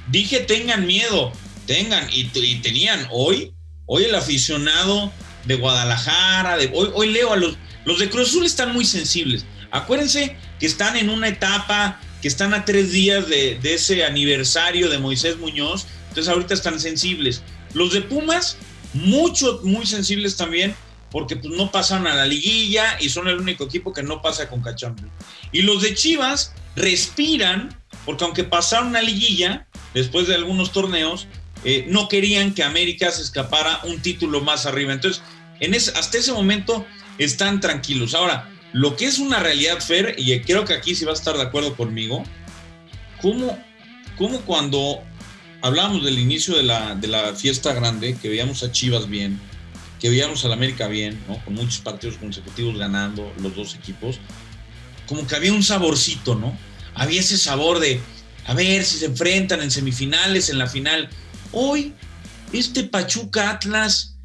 Dije 0.09 0.41
tengan 0.41 0.85
miedo. 0.85 1.31
Tengan. 1.65 2.07
Y, 2.11 2.29
y 2.35 2.55
tenían. 2.61 3.07
Hoy, 3.09 3.51
hoy 3.87 4.03
el 4.03 4.13
aficionado 4.13 5.11
de 5.45 5.55
Guadalajara, 5.55 6.57
de, 6.57 6.69
hoy, 6.73 6.89
hoy 6.93 7.11
leo 7.11 7.33
a 7.33 7.37
los, 7.37 7.57
los 7.85 7.99
de 7.99 8.09
Cruz 8.09 8.29
Azul 8.29 8.45
están 8.45 8.73
muy 8.73 8.85
sensibles. 8.85 9.45
Acuérdense 9.71 10.35
que 10.59 10.65
están 10.65 10.95
en 10.97 11.09
una 11.09 11.27
etapa, 11.27 11.99
que 12.21 12.27
están 12.27 12.53
a 12.53 12.65
tres 12.65 12.91
días 12.91 13.27
de, 13.27 13.59
ese 13.63 14.03
aniversario 14.03 14.89
de 14.89 14.97
Moisés 14.97 15.37
Muñoz, 15.37 15.85
Entonces 16.09 16.27
ahorita 16.31 16.53
están 16.53 16.79
sensibles. 16.79 17.43
Los 17.73 17.93
de 17.93 18.01
Pumas, 18.01 18.57
mucho, 18.93 19.61
muy 19.63 19.85
sensibles 19.85 20.35
también, 20.35 20.75
porque 21.11 21.35
pues, 21.35 21.53
no 21.53 21.71
pasan 21.71 22.07
a 22.07 22.15
la 22.15 22.25
liguilla 22.25 22.97
y 22.99 23.09
son 23.09 23.27
el 23.27 23.39
único 23.39 23.63
equipo 23.63 23.93
que 23.93 24.03
no 24.03 24.21
pasa 24.21 24.49
con 24.49 24.61
Cachambre. 24.61 25.05
Y 25.51 25.61
los 25.61 25.81
de 25.81 25.93
Chivas 25.93 26.53
respiran, 26.75 27.75
porque 28.05 28.23
aunque 28.23 28.43
pasaron 28.43 28.95
a 28.95 29.01
liguilla, 29.01 29.67
después 29.93 30.27
de 30.27 30.35
algunos 30.35 30.71
torneos, 30.71 31.27
eh, 31.63 31.85
no 31.87 32.07
querían 32.07 32.53
que 32.53 32.63
América 32.63 33.11
se 33.11 33.21
escapara 33.21 33.81
un 33.83 34.01
título 34.01 34.41
más 34.41 34.65
arriba. 34.65 34.93
Entonces, 34.93 35.23
hasta 35.95 36.17
ese 36.17 36.31
momento 36.31 36.85
están 37.17 37.59
tranquilos. 37.59 38.13
Ahora, 38.13 38.49
lo 38.71 38.95
que 38.95 39.05
es 39.05 39.19
una 39.19 39.39
realidad, 39.39 39.79
Fer, 39.79 40.15
y 40.17 40.39
creo 40.41 40.65
que 40.65 40.73
aquí 40.73 40.95
sí 40.95 41.05
va 41.05 41.11
a 41.11 41.15
estar 41.15 41.35
de 41.35 41.43
acuerdo 41.43 41.75
conmigo, 41.75 42.23
¿cómo, 43.21 43.57
cómo 44.17 44.41
cuando 44.41 45.03
hablábamos 45.61 46.03
del 46.05 46.19
inicio 46.19 46.55
de 46.55 46.63
la, 46.63 46.95
de 46.95 47.07
la 47.07 47.35
fiesta 47.35 47.73
grande, 47.73 48.15
que 48.21 48.29
veíamos 48.29 48.63
a 48.63 48.71
Chivas 48.71 49.09
bien, 49.09 49.39
que 49.99 50.09
veíamos 50.09 50.45
al 50.45 50.53
América 50.53 50.87
bien, 50.87 51.19
con 51.43 51.55
muchos 51.55 51.79
partidos 51.79 52.17
consecutivos 52.17 52.77
ganando 52.77 53.33
los 53.41 53.55
dos 53.55 53.75
equipos, 53.75 54.19
como 55.07 55.27
que 55.27 55.35
había 55.35 55.51
un 55.51 55.63
saborcito, 55.63 56.35
¿no? 56.35 56.57
Había 56.93 57.19
ese 57.19 57.37
sabor 57.37 57.79
de, 57.79 57.99
a 58.45 58.53
ver 58.53 58.85
si 58.85 58.97
se 58.97 59.05
enfrentan 59.07 59.61
en 59.61 59.71
semifinales, 59.71 60.49
en 60.49 60.57
la 60.57 60.67
final. 60.67 61.09
Hoy, 61.51 61.93
este 62.53 62.83
Pachuca 62.83 63.51
Atlas, 63.51 64.15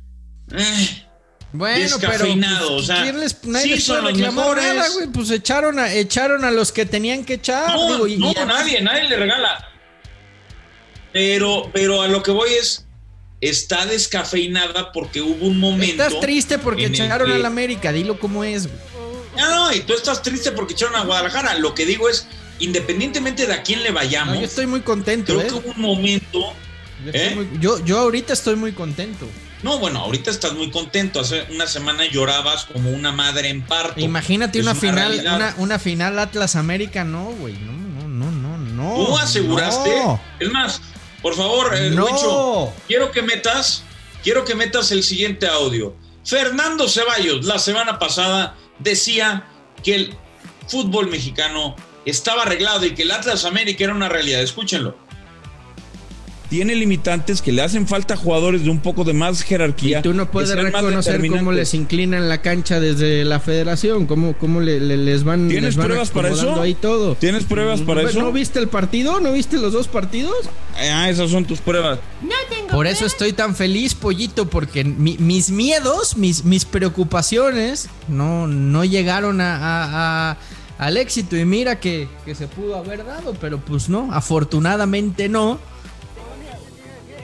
eh, 0.53 1.05
bueno, 1.53 1.79
descafeinado, 1.79 2.59
pero, 2.59 2.69
pues, 2.77 2.83
o 2.83 2.87
sea, 2.87 3.13
nadie 3.45 3.77
sí 3.77 3.81
son 3.81 4.05
los 4.05 4.19
mejores. 4.19 4.65
Nada, 4.65 4.89
güey, 4.91 5.07
pues 5.09 5.31
echaron 5.31 5.79
a, 5.79 5.93
echaron 5.93 6.45
a 6.45 6.51
los 6.51 6.73
que 6.73 6.85
tenían 6.85 7.25
que 7.25 7.35
echar. 7.35 7.69
No, 7.77 8.05
digo, 8.05 8.35
no 8.35 8.47
nadie, 8.47 8.81
nadie 8.83 9.05
le 9.05 9.17
regala. 9.17 9.69
Pero, 11.13 11.71
pero 11.73 12.03
a 12.03 12.09
lo 12.09 12.25
que 12.25 12.33
voy 12.33 12.51
es, 12.61 12.87
está 13.41 13.87
descafeinada 13.87 14.91
porque 14.91 15.21
hubo 15.23 15.47
un 15.47 15.61
momento. 15.61 16.03
Estás 16.03 16.21
triste 16.21 16.59
porque 16.59 16.87
echaron 16.87 17.31
a 17.31 17.39
la 17.39 17.47
América, 17.47 17.93
dilo 17.93 18.19
cómo 18.19 18.43
es. 18.43 18.69
No, 19.37 19.51
no, 19.55 19.73
y 19.73 19.81
tú 19.81 19.95
estás 19.95 20.23
triste 20.23 20.53
porque 20.53 20.75
echaron 20.75 20.97
a 20.97 21.05
Guadalajara. 21.05 21.55
Lo 21.59 21.75
que 21.75 21.87
digo 21.87 22.09
es, 22.09 22.27
independientemente 22.59 23.47
de 23.47 23.55
a 23.55 23.63
quién 23.63 23.83
le 23.83 23.93
vayamos. 23.93 24.39
yo 24.39 24.45
estoy 24.45 24.67
muy 24.67 24.81
contento. 24.81 25.35
Creo 25.35 25.41
¿eh? 25.43 25.47
que 25.47 25.55
hubo 25.55 25.71
un 25.71 25.81
momento. 25.81 26.53
¿Eh? 27.13 27.49
Yo, 27.61 27.85
yo, 27.85 27.99
ahorita 27.99 28.33
estoy 28.33 28.57
muy 28.57 28.73
contento. 28.73 29.29
No, 29.63 29.79
bueno, 29.79 30.01
ahorita 30.01 30.31
estás 30.31 30.53
muy 30.53 30.71
contento. 30.71 31.21
Hace 31.21 31.47
una 31.51 31.67
semana 31.67 32.05
llorabas 32.05 32.67
como 32.67 32.91
una 32.91 33.13
madre 33.13 33.49
en 33.49 33.63
parto. 33.63 34.01
Imagínate 34.01 34.61
una, 34.61 34.75
final, 34.75 35.21
una, 35.21 35.55
una, 35.59 35.79
final 35.79 36.19
Atlas 36.19 36.57
América, 36.57 37.05
no, 37.05 37.31
güey. 37.33 37.55
No, 37.55 37.73
no, 37.73 38.31
no, 38.31 38.31
no, 38.31 38.59
no. 38.59 39.07
¿Tú 39.07 39.19
aseguraste? 39.19 39.91
Es 40.39 40.51
más, 40.51 40.81
por 41.23 41.35
favor, 41.35 41.73
eh, 41.75 41.95
quiero 42.87 43.11
que 43.11 43.23
metas, 43.23 43.85
quiero 44.23 44.45
que 44.45 44.55
metas 44.55 44.93
el 44.93 45.03
siguiente 45.03 45.47
audio. 45.47 45.97
Fernando 46.25 46.89
Ceballos, 46.89 47.45
la 47.45 47.59
semana 47.59 47.99
pasada, 47.99 48.57
decía 48.79 49.47
que 49.83 49.95
el 49.95 50.15
fútbol 50.69 51.09
mexicano 51.09 51.77
estaba 52.05 52.43
arreglado 52.43 52.85
y 52.85 52.95
que 52.95 53.03
el 53.03 53.11
Atlas 53.11 53.45
América 53.45 53.85
era 53.85 53.95
una 53.95 54.09
realidad. 54.09 54.43
Escúchenlo 54.43 55.04
tiene 56.55 56.77
limitantes 56.77 57.43
que 57.43 57.51
le 57.51 57.63
hacen 57.63 57.89
falta 57.89 58.17
jugadores 58.17 58.63
de 58.63 58.71
un 58.71 58.79
poco 58.79 59.03
de 59.03 59.13
más 59.13 59.43
jerarquía. 59.43 59.99
Y 59.99 60.03
tú 60.03 60.15
no 60.15 60.31
puedes 60.31 60.55
reconocer 60.55 61.21
cómo 61.29 61.51
les 61.51 61.75
inclinan 61.75 62.29
la 62.29 62.43
cancha 62.43 62.79
desde 62.79 63.25
la 63.25 63.41
federación, 63.41 64.07
cómo, 64.07 64.35
cómo 64.39 64.61
les 64.61 65.25
van 65.25 65.49
¿Tienes 65.49 65.75
pruebas 65.75 66.11
para 66.11 66.29
eso? 66.29 66.63
ahí 66.63 66.75
todo. 66.75 67.17
¿Tienes 67.17 67.43
pruebas 67.43 67.81
para 67.81 68.03
eso? 68.03 68.21
¿No 68.21 68.31
viste 68.31 68.61
el 68.61 68.69
partido? 68.69 69.19
¿No 69.19 69.33
viste 69.33 69.59
los 69.59 69.73
dos 69.73 69.89
partidos? 69.89 70.37
Ah, 70.79 71.11
esas 71.11 71.33
son 71.33 71.45
tus 71.45 71.59
pruebas. 71.59 71.99
No 72.23 72.37
tengo 72.49 72.69
Por 72.69 72.87
eso 72.87 73.05
estoy 73.05 73.33
tan 73.33 73.57
feliz, 73.57 73.97
pollito, 73.97 74.49
porque 74.49 74.85
mis 74.85 75.51
miedos, 75.51 76.17
mis, 76.17 76.45
mis 76.45 76.65
preocupaciones 76.65 77.89
no, 78.07 78.47
no 78.47 78.85
llegaron 78.85 79.41
a, 79.41 80.37
al 80.79 80.97
éxito. 80.99 81.37
Y 81.37 81.45
mira 81.45 81.81
que, 81.81 82.07
que 82.25 82.37
se 82.37 82.47
pudo 82.47 82.77
haber 82.77 83.05
dado, 83.05 83.35
pero 83.41 83.59
pues 83.59 83.89
no, 83.89 84.13
afortunadamente 84.13 85.29
no 85.29 85.59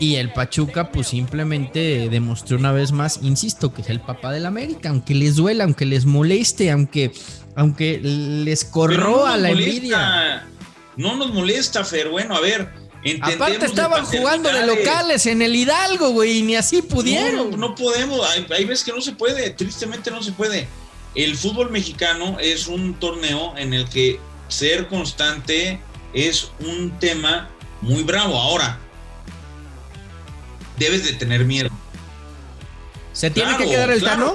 y 0.01 0.17
el 0.17 0.33
Pachuca, 0.33 0.91
pues 0.91 1.09
simplemente 1.09 2.09
demostró 2.09 2.57
una 2.57 2.73
vez 2.73 2.91
más, 2.91 3.21
insisto, 3.23 3.73
que 3.73 3.83
es 3.83 3.91
el 3.91 4.01
papá 4.01 4.33
del 4.33 4.47
América, 4.47 4.89
aunque 4.89 5.15
les 5.15 5.37
duela, 5.37 5.65
aunque 5.65 5.85
les 5.85 6.07
moleste, 6.07 6.71
aunque, 6.71 7.13
aunque 7.55 8.01
les 8.03 8.65
corroa 8.65 9.37
la 9.37 9.51
envidia. 9.51 10.47
No 10.97 11.17
nos 11.17 11.33
molesta, 11.33 11.85
Fer. 11.85 12.09
Bueno, 12.09 12.35
a 12.35 12.41
ver, 12.41 12.69
Aparte 13.23 13.65
estaban 13.65 14.05
jugando 14.05 14.53
de 14.53 14.67
locales 14.67 15.27
en 15.27 15.41
el 15.43 15.55
Hidalgo, 15.55 16.11
güey, 16.11 16.39
y 16.39 16.43
ni 16.43 16.57
así 16.57 16.83
pudieron. 16.83 17.53
No, 17.53 17.57
no, 17.57 17.75
podemos, 17.75 18.21
hay, 18.31 18.47
hay, 18.51 18.65
veces 18.65 18.85
que 18.85 18.93
no 18.93 19.01
se 19.01 19.13
puede, 19.13 19.51
tristemente 19.51 20.11
no 20.11 20.23
se 20.23 20.33
puede. 20.33 20.69
El 21.15 21.37
fútbol 21.37 21.71
mexicano 21.71 22.39
es 22.41 22.67
un 22.67 22.95
torneo 22.95 23.55
en 23.57 23.73
el 23.73 23.89
que 23.89 24.21
ser 24.49 24.89
constante 24.89 25.81
es 26.13 26.51
un 26.61 26.99
tema 26.99 27.49
muy 27.81 28.03
bravo. 28.03 28.37
Ahora, 28.37 28.79
debes 30.81 31.05
de 31.05 31.13
tener 31.13 31.45
miedo. 31.45 31.71
¿Se 33.13 33.31
tiene 33.31 33.57
que 33.57 33.67
quedar 33.67 33.91
el 33.91 34.03
Tano? 34.03 34.35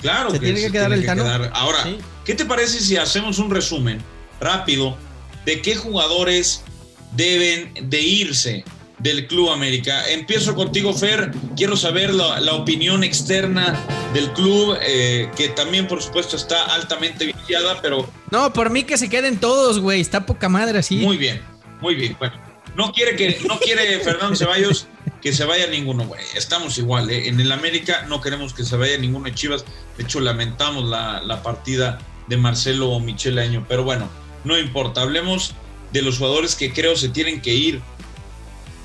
claro 0.00 0.30
¿Se 0.32 0.40
tiene 0.40 0.60
que 0.62 0.72
quedar 0.72 0.92
el 0.92 1.04
Tano. 1.06 1.24
Ahora, 1.52 1.84
¿qué 2.24 2.34
te 2.34 2.44
parece 2.44 2.80
si 2.80 2.96
hacemos 2.96 3.38
un 3.38 3.50
resumen 3.50 4.02
rápido 4.40 4.96
de 5.44 5.60
qué 5.60 5.76
jugadores 5.76 6.64
deben 7.12 7.72
de 7.82 8.00
irse 8.00 8.64
del 8.98 9.26
Club 9.26 9.50
América? 9.50 10.08
Empiezo 10.08 10.54
contigo, 10.54 10.94
Fer. 10.94 11.32
Quiero 11.54 11.76
saber 11.76 12.14
la, 12.14 12.54
opinión 12.54 13.04
externa 13.04 13.78
del 14.14 14.32
club, 14.32 14.78
eh, 14.80 15.30
que 15.36 15.48
también, 15.50 15.86
por 15.86 16.02
supuesto, 16.02 16.36
está 16.36 16.64
altamente 16.74 17.26
viciada, 17.26 17.78
pero. 17.82 18.08
No, 18.30 18.52
por 18.54 18.70
mí 18.70 18.84
que 18.84 18.96
se 18.96 19.10
queden 19.10 19.38
todos, 19.38 19.80
güey. 19.80 20.00
Está 20.00 20.24
poca 20.24 20.48
madre 20.48 20.78
así. 20.78 20.96
Muy 20.96 21.18
bien, 21.18 21.42
muy 21.82 21.94
bien. 21.94 22.16
Bueno, 22.18 22.34
no 22.74 22.90
quiere 22.92 23.16
que, 23.16 23.38
no 23.46 23.58
quiere 23.58 24.00
Fernando 24.00 24.34
Ceballos 24.34 24.86
que 25.22 25.32
se 25.32 25.44
vaya 25.44 25.68
ninguno. 25.68 26.10
Estamos 26.34 26.76
igual, 26.78 27.08
¿eh? 27.08 27.28
En 27.28 27.38
el 27.40 27.52
América 27.52 28.04
no 28.08 28.20
queremos 28.20 28.52
que 28.52 28.64
se 28.64 28.76
vaya 28.76 28.98
ninguno 28.98 29.26
de 29.26 29.34
Chivas. 29.34 29.64
De 29.96 30.02
hecho, 30.02 30.20
lamentamos 30.20 30.84
la, 30.84 31.40
partida 31.44 32.00
de 32.26 32.36
Marcelo 32.36 32.98
Michel 32.98 33.38
Año. 33.38 33.64
Pero 33.68 33.84
bueno, 33.84 34.10
no 34.44 34.58
importa. 34.58 35.02
Hablemos 35.02 35.54
de 35.92 36.02
los 36.02 36.18
jugadores 36.18 36.56
que 36.56 36.72
creo 36.72 36.96
se 36.96 37.08
tienen 37.08 37.40
que 37.40 37.54
ir. 37.54 37.80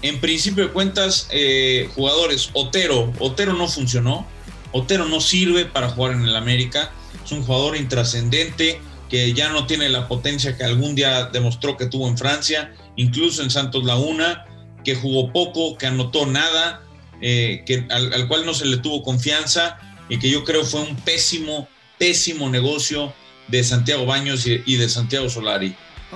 En 0.03 0.21
principio 0.21 0.67
de 0.67 0.71
cuentas, 0.71 1.27
eh, 1.31 1.89
jugadores, 1.95 2.51
Otero, 2.53 3.11
Otero 3.17 3.53
no 3.53 3.67
funcionó. 3.67 4.27
Otero 4.71 5.05
no 5.05 5.19
sirve 5.19 5.65
para 5.65 5.89
jugar 5.89 6.13
en 6.13 6.21
el 6.21 6.35
América. 6.35 6.91
Es 7.25 7.31
un 7.31 7.41
jugador 7.41 7.75
intrascendente 7.75 8.79
que 9.09 9.33
ya 9.33 9.49
no 9.49 9.65
tiene 9.65 9.89
la 9.89 10.07
potencia 10.07 10.55
que 10.55 10.63
algún 10.63 10.93
día 10.93 11.25
demostró 11.25 11.77
que 11.77 11.87
tuvo 11.87 12.07
en 12.07 12.17
Francia, 12.17 12.73
incluso 12.95 13.41
en 13.41 13.49
Santos 13.49 13.85
Laguna 13.85 14.45
que 14.87 14.95
jugó 14.95 15.33
poco, 15.33 15.77
que 15.77 15.85
anotó 15.85 16.25
nada, 16.25 16.81
eh, 17.19 17.63
que, 17.65 17.85
al, 17.89 18.25
cual 18.29 18.45
no 18.45 18.53
se 18.53 18.65
le 18.65 18.77
tuvo 18.77 19.03
confianza 19.03 19.77
y 20.07 20.17
que 20.17 20.29
yo 20.29 20.45
creo 20.45 20.63
fue 20.63 20.79
un 20.79 20.95
pésimo, 20.95 21.67
pésimo 21.97 22.49
negocio 22.49 23.13
de 23.49 23.65
Santiago 23.65 24.05
Baños 24.05 24.47
y, 24.47 24.75
de 24.77 24.87
Santiago 24.87 25.29
Solari. 25.29 25.75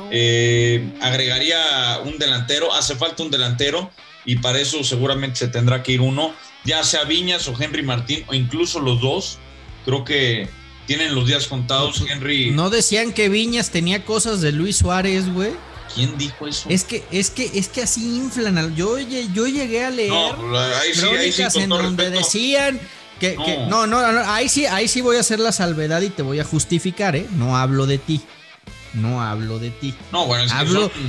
Eh, 0.09 0.89
agregaría 1.01 1.99
un 2.05 2.17
delantero, 2.17 2.73
hace 2.73 2.95
falta 2.95 3.23
un 3.23 3.29
delantero 3.29 3.91
y 4.23 4.37
para 4.37 4.61
eso 4.61 4.85
seguramente 4.85 5.39
se 5.39 5.49
tendrá 5.49 5.83
que 5.83 5.91
ir 5.91 5.99
uno, 5.99 6.33
ya 6.63 6.81
sea 6.85 7.03
Viñas 7.03 7.49
o 7.49 7.61
Henry 7.61 7.83
Martín 7.83 8.23
o 8.27 8.33
incluso 8.33 8.79
los 8.79 9.01
dos. 9.01 9.37
Creo 9.83 10.05
que 10.05 10.47
tienen 10.87 11.13
los 11.13 11.27
días 11.27 11.45
contados, 11.47 12.05
Henry. 12.09 12.51
¿No 12.51 12.69
decían 12.69 13.11
que 13.11 13.27
Viñas 13.27 13.69
tenía 13.69 14.05
cosas 14.05 14.39
de 14.39 14.53
Luis 14.53 14.77
Suárez, 14.77 15.27
güey? 15.33 15.51
¿Quién 15.95 16.17
dijo 16.17 16.47
eso? 16.47 16.69
Es 16.69 16.83
que, 16.83 17.03
es 17.11 17.29
que, 17.29 17.51
es 17.53 17.67
que 17.67 17.83
así 17.83 18.17
inflan. 18.17 18.75
Yo, 18.75 18.97
yo 18.99 19.47
llegué 19.47 19.83
a 19.83 19.89
leer 19.89 20.11
no, 20.11 20.57
ahí 20.57 20.93
sí, 20.93 21.05
ahí 21.05 21.31
sí, 21.31 21.43
en 21.59 21.69
donde 21.69 22.09
decían 22.09 22.79
que 23.19 23.35
no. 23.69 23.85
no. 23.87 24.11
no, 24.11 24.19
ahí 24.31 24.49
sí, 24.49 24.65
ahí 24.65 24.87
sí 24.87 25.01
voy 25.01 25.17
a 25.17 25.19
hacer 25.19 25.39
la 25.39 25.51
salvedad 25.51 26.01
y 26.01 26.09
te 26.09 26.23
voy 26.23 26.39
a 26.39 26.43
justificar, 26.43 27.15
¿eh? 27.15 27.27
No 27.31 27.57
hablo 27.57 27.85
de 27.85 27.97
ti. 27.97 28.21
No 28.93 29.21
hablo 29.21 29.59
de 29.59 29.69
ti. 29.69 29.93
No, 30.11 30.25
bueno, 30.25 30.43
es 30.43 30.51
hablo, 30.51 30.91
que 30.91 30.99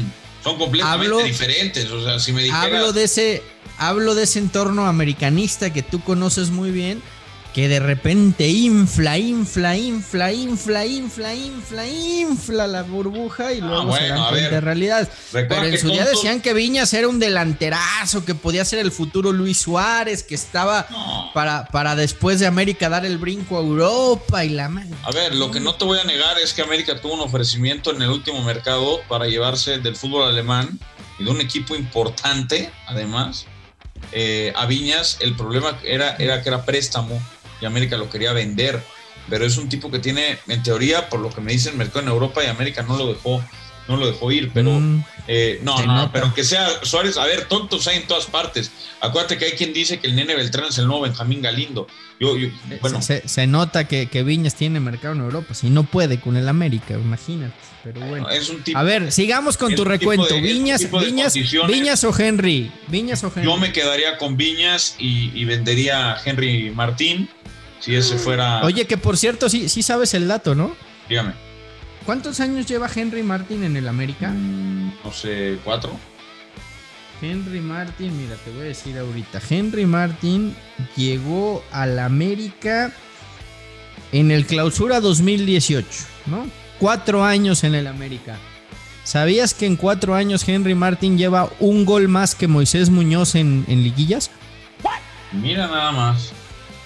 son, 0.43 0.59
completamente 0.59 1.25
diferentes. 1.25 1.91
O 1.91 2.03
sea, 2.03 2.19
si 2.21 2.33
me 2.33 2.43
dijeras... 2.43 2.65
Hablo 2.65 2.93
de 2.93 3.05
ese, 3.05 3.43
hablo 3.79 4.15
de 4.15 4.25
ese 4.25 4.39
entorno 4.39 4.87
americanista 4.87 5.73
que 5.73 5.83
tú 5.83 6.03
conoces 6.03 6.51
muy 6.51 6.71
bien 6.71 7.03
que 7.52 7.68
de 7.68 7.80
repente 7.80 8.49
infla, 8.49 9.18
infla, 9.18 9.76
infla, 9.76 10.32
infla, 10.32 10.87
infla, 10.87 11.35
infla, 11.35 11.87
infla 11.87 12.66
la 12.66 12.82
burbuja 12.82 13.52
y 13.52 13.61
ah, 13.61 13.64
luego 13.64 13.97
se 13.97 14.09
dan 14.09 14.28
cuenta 14.30 14.50
de 14.50 14.61
realidad. 14.61 15.09
Pero 15.32 15.64
en 15.64 15.78
su 15.78 15.88
día 15.90 16.04
decían 16.06 16.40
que 16.40 16.54
Viñas 16.54 16.94
era 16.94 17.09
un 17.09 17.18
delanterazo, 17.18 18.25
que 18.25 18.35
podía 18.35 18.64
ser 18.64 18.78
el 18.78 18.90
futuro 18.90 19.32
Luis 19.32 19.59
Suárez, 19.59 20.23
que 20.23 20.35
estaba 20.35 20.87
para, 21.35 21.66
para 21.66 21.94
después 21.94 22.40
de 22.40 22.47
América 22.47 22.88
dar 22.88 23.04
el 23.04 23.18
brinco 23.18 23.59
a 23.59 23.61
Europa 23.61 24.44
y 24.44 24.49
la 24.49 24.73
A 25.02 25.11
ver, 25.11 25.35
lo 25.35 25.50
que 25.50 25.61
no 25.61 25.75
te 25.75 25.85
voy 25.85 25.99
a 25.99 26.04
negar 26.04 26.38
es 26.38 26.54
que 26.54 26.62
América 26.62 27.00
tuvo 27.00 27.14
un 27.14 27.21
ofrecimiento 27.21 27.94
en 27.94 28.00
el 28.00 28.09
último 28.09 28.42
mercado 28.42 29.00
para 29.09 29.26
llevarse 29.26 29.78
del 29.78 29.97
fútbol 29.97 30.28
alemán 30.28 30.78
y 31.18 31.25
de 31.25 31.30
un 31.30 31.40
equipo 31.40 31.75
importante, 31.75 32.71
además. 32.87 33.47
Eh, 34.12 34.52
a 34.56 34.66
Viñas 34.66 35.18
el 35.21 35.35
problema 35.37 35.78
era, 35.85 36.16
era 36.16 36.42
que 36.42 36.49
era 36.49 36.64
préstamo 36.64 37.21
y 37.62 37.66
América 37.66 37.97
lo 37.97 38.11
quería 38.11 38.33
vender, 38.33 38.83
pero 39.31 39.47
es 39.47 39.57
un 39.57 39.69
tipo 39.69 39.90
que 39.90 40.00
tiene, 40.00 40.38
en 40.49 40.62
teoría, 40.62 41.09
por 41.09 41.21
lo 41.21 41.31
que 41.31 41.40
me 41.40 41.52
dicen, 41.52 41.78
mercado 41.78 42.00
en 42.00 42.09
Europa 42.09 42.42
y 42.45 42.49
América 42.49 42.83
no 42.83 42.97
lo 42.99 43.07
dejó, 43.07 43.42
no 43.88 43.97
lo 43.97 44.07
dejó 44.07 44.31
ir, 44.33 44.50
pero 44.52 44.71
Mm, 44.71 45.04
eh, 45.28 45.61
no, 45.62 45.81
no, 45.85 45.95
nota. 45.95 46.12
pero 46.12 46.35
que 46.35 46.45
sea 46.45 46.69
Suárez, 46.83 47.16
a 47.16 47.25
ver, 47.25 47.47
tontos 47.47 47.87
hay 47.88 47.97
en 47.99 48.07
todas 48.07 48.26
partes. 48.26 48.71
Acuérdate 49.00 49.38
que 49.38 49.45
hay 49.47 49.52
quien 49.52 49.73
dice 49.73 49.99
que 50.00 50.07
el 50.09 50.14
nene 50.16 50.35
Beltrán 50.37 50.66
es 50.69 50.78
el 50.78 50.87
nuevo 50.87 51.02
Benjamín 51.02 51.40
Galindo. 51.42 51.87
Yo, 52.21 52.37
yo- 52.37 52.49
bueno, 52.81 53.02
se, 53.02 53.26
se 53.28 53.47
nota 53.49 53.87
que, 53.88 54.07
que 54.07 54.23
Viñas 54.23 54.54
tiene 54.54 54.78
mercado 54.81 55.14
en 55.14 55.21
Europa. 55.21 55.54
Si 55.54 55.69
no 55.71 55.83
puede 55.85 56.21
con 56.21 56.37
el 56.37 56.49
América, 56.49 56.95
imagínate. 56.95 57.54
Pero 57.83 58.00
bueno. 58.02 58.28
es 58.31 58.49
un 58.49 58.62
tipo. 58.62 58.78
A 58.78 58.85
ver, 58.85 59.11
sigamos 59.11 59.57
con 59.57 59.75
tu 59.75 59.85
recuento. 59.85 60.33
de- 60.33 60.40
Viñas, 60.40 60.88
Viñas. 60.88 61.35
Viñas 61.66 62.04
o 62.04 62.14
Henry. 62.16 62.71
Viñas 62.87 63.25
o 63.25 63.33
Henry. 63.35 63.45
Yo 63.50 63.57
me 63.57 63.73
quedaría 63.73 64.16
con 64.19 64.37
Viñas 64.37 64.95
y, 65.00 65.33
y 65.35 65.45
vendería 65.45 66.12
a 66.12 66.21
Henry 66.25 66.71
Martín 66.71 67.28
si 67.83 67.95
ese 67.97 68.17
fuera. 68.17 68.62
Oye, 68.65 68.87
que 68.87 68.97
por 68.97 69.17
cierto, 69.17 69.49
sí, 69.49 69.69
sí 69.69 69.83
sabes 69.83 70.15
el 70.15 70.29
dato, 70.29 70.55
¿no? 70.55 70.75
dígame, 71.09 71.35
¿Cuántos 72.07 72.41
años 72.41 72.67
lleva 72.67 72.89
Henry 72.95 73.23
Martin 73.23 73.65
en 73.65 73.77
el 73.77 73.87
América? 73.89 74.31
no 74.31 75.12
sé, 75.12 75.59
cuatro. 75.65 75.93
Henry 77.21 77.61
Martin, 77.61 78.17
mira, 78.21 78.35
te 78.45 78.51
voy 78.51 78.62
a 78.62 78.65
decir 78.65 78.99
ahorita. 78.99 79.41
Henry 79.49 79.87
Martin 79.87 80.57
llegó 80.97 81.62
al 81.71 81.99
América 82.01 82.93
en 84.11 84.31
el 84.33 84.47
clausura 84.47 85.01
2018, 85.01 85.87
¿no? 86.27 86.47
Cuatro 86.81 87.25
años 87.25 87.62
en 87.62 87.77
el 87.77 87.87
América. 87.87 88.37
¿Sabías 89.05 89.55
que 89.55 89.67
en 89.67 89.77
cuatro 89.77 90.15
años 90.17 90.49
Henry 90.49 90.75
Martin 90.75 91.17
lleva 91.19 91.49
un 91.61 91.85
gol 91.85 92.09
más 92.09 92.35
que 92.35 92.49
Moisés 92.49 92.91
Muñoz 92.91 93.35
en, 93.37 93.65
en 93.69 93.83
liguillas? 93.85 94.31
Mira 95.33 95.67
nada 95.67 95.93
más. 95.93 96.33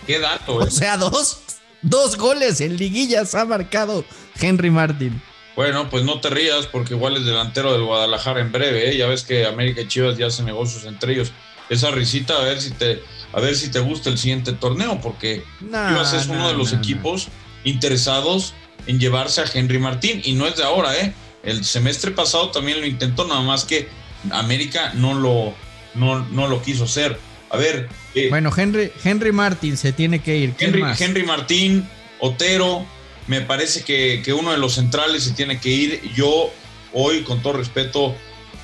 Qué 0.06 0.18
dato, 0.18 0.60
eh. 0.62 0.66
O 0.68 0.70
sea, 0.70 0.96
dos, 0.96 1.40
dos 1.82 2.16
goles 2.16 2.60
en 2.60 2.76
liguillas 2.76 3.34
ha 3.34 3.44
marcado 3.44 4.04
Henry 4.40 4.70
Martin. 4.70 5.20
Bueno, 5.56 5.88
pues 5.88 6.04
no 6.04 6.20
te 6.20 6.28
rías 6.30 6.66
porque 6.66 6.94
igual 6.94 7.16
es 7.16 7.24
delantero 7.24 7.72
del 7.72 7.84
Guadalajara 7.84 8.40
en 8.40 8.52
breve, 8.52 8.90
¿eh? 8.90 8.96
Ya 8.96 9.06
ves 9.06 9.22
que 9.22 9.46
América 9.46 9.80
y 9.80 9.88
Chivas 9.88 10.18
ya 10.18 10.26
hacen 10.26 10.44
negocios 10.44 10.84
entre 10.84 11.14
ellos. 11.14 11.32
Esa 11.70 11.90
risita, 11.90 12.36
a 12.36 12.42
ver 12.42 12.60
si 12.60 12.70
te, 12.72 13.02
a 13.32 13.40
ver 13.40 13.56
si 13.56 13.70
te 13.70 13.80
gusta 13.80 14.10
el 14.10 14.18
siguiente 14.18 14.52
torneo, 14.52 15.00
porque 15.00 15.42
No, 15.60 15.88
Chivas 15.88 16.12
es 16.12 16.26
uno 16.26 16.40
no, 16.40 16.48
de 16.48 16.54
los 16.54 16.72
no. 16.72 16.78
equipos 16.78 17.28
interesados 17.64 18.54
en 18.86 19.00
llevarse 19.00 19.40
a 19.40 19.44
Henry 19.52 19.78
Martín 19.78 20.20
y 20.24 20.34
no 20.34 20.46
es 20.46 20.56
de 20.56 20.62
ahora, 20.64 20.96
¿eh? 20.96 21.12
El 21.42 21.64
semestre 21.64 22.10
pasado 22.10 22.50
también 22.50 22.80
lo 22.80 22.86
intentó, 22.86 23.26
nada 23.26 23.40
más 23.40 23.64
que 23.64 23.88
América 24.30 24.92
no 24.94 25.14
lo, 25.14 25.54
no, 25.94 26.20
no 26.26 26.48
lo 26.48 26.62
quiso 26.62 26.84
hacer. 26.84 27.18
A 27.50 27.56
ver, 27.56 27.88
Bueno, 28.30 28.52
Henry, 28.56 28.90
Henry 29.04 29.32
Martin 29.32 29.76
se 29.76 29.92
tiene 29.92 30.20
que 30.20 30.36
ir. 30.36 30.52
¿Quién 30.52 30.70
Henry, 30.70 30.82
más? 30.82 31.00
Henry 31.00 31.22
Martín, 31.24 31.88
Otero, 32.20 32.86
me 33.26 33.40
parece 33.40 33.82
que, 33.82 34.22
que 34.24 34.32
uno 34.32 34.52
de 34.52 34.58
los 34.58 34.74
centrales 34.74 35.24
se 35.24 35.32
tiene 35.32 35.60
que 35.60 35.68
ir. 35.68 36.12
Yo 36.14 36.50
hoy, 36.92 37.22
con 37.22 37.42
todo 37.42 37.54
respeto, 37.54 38.14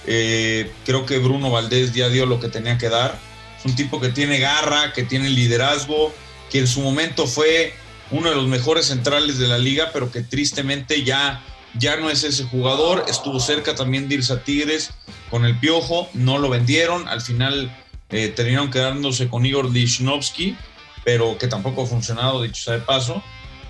eh, 0.06 0.70
creo 0.84 1.06
que 1.06 1.18
Bruno 1.18 1.50
Valdés 1.50 1.92
ya 1.92 2.08
dio 2.08 2.26
lo 2.26 2.40
que 2.40 2.48
tenía 2.48 2.78
que 2.78 2.88
dar. 2.88 3.18
Es 3.58 3.64
un 3.64 3.76
tipo 3.76 4.00
que 4.00 4.08
tiene 4.08 4.38
garra, 4.38 4.92
que 4.92 5.02
tiene 5.02 5.28
liderazgo, 5.28 6.12
que 6.50 6.58
en 6.60 6.66
su 6.66 6.80
momento 6.80 7.26
fue 7.26 7.74
uno 8.10 8.30
de 8.30 8.36
los 8.36 8.46
mejores 8.46 8.86
centrales 8.86 9.38
de 9.38 9.48
la 9.48 9.58
liga, 9.58 9.90
pero 9.92 10.10
que 10.10 10.22
tristemente 10.22 11.04
ya, 11.04 11.42
ya 11.78 11.96
no 11.96 12.10
es 12.10 12.24
ese 12.24 12.44
jugador. 12.44 13.04
Estuvo 13.08 13.38
cerca 13.40 13.74
también 13.74 14.08
de 14.08 14.16
irse 14.16 14.32
a 14.32 14.42
Tigres 14.42 14.90
con 15.30 15.44
el 15.44 15.58
Piojo, 15.58 16.08
no 16.12 16.38
lo 16.38 16.48
vendieron. 16.48 17.08
Al 17.08 17.20
final 17.20 17.74
eh, 18.12 18.28
terminaron 18.28 18.70
quedándose 18.70 19.28
con 19.28 19.44
Igor 19.44 19.70
Lichnowsky, 19.70 20.56
pero 21.04 21.38
que 21.38 21.48
tampoco 21.48 21.82
ha 21.82 21.86
funcionado, 21.86 22.42
dicho 22.42 22.62
sea 22.62 22.74
de 22.74 22.80
paso. 22.80 23.22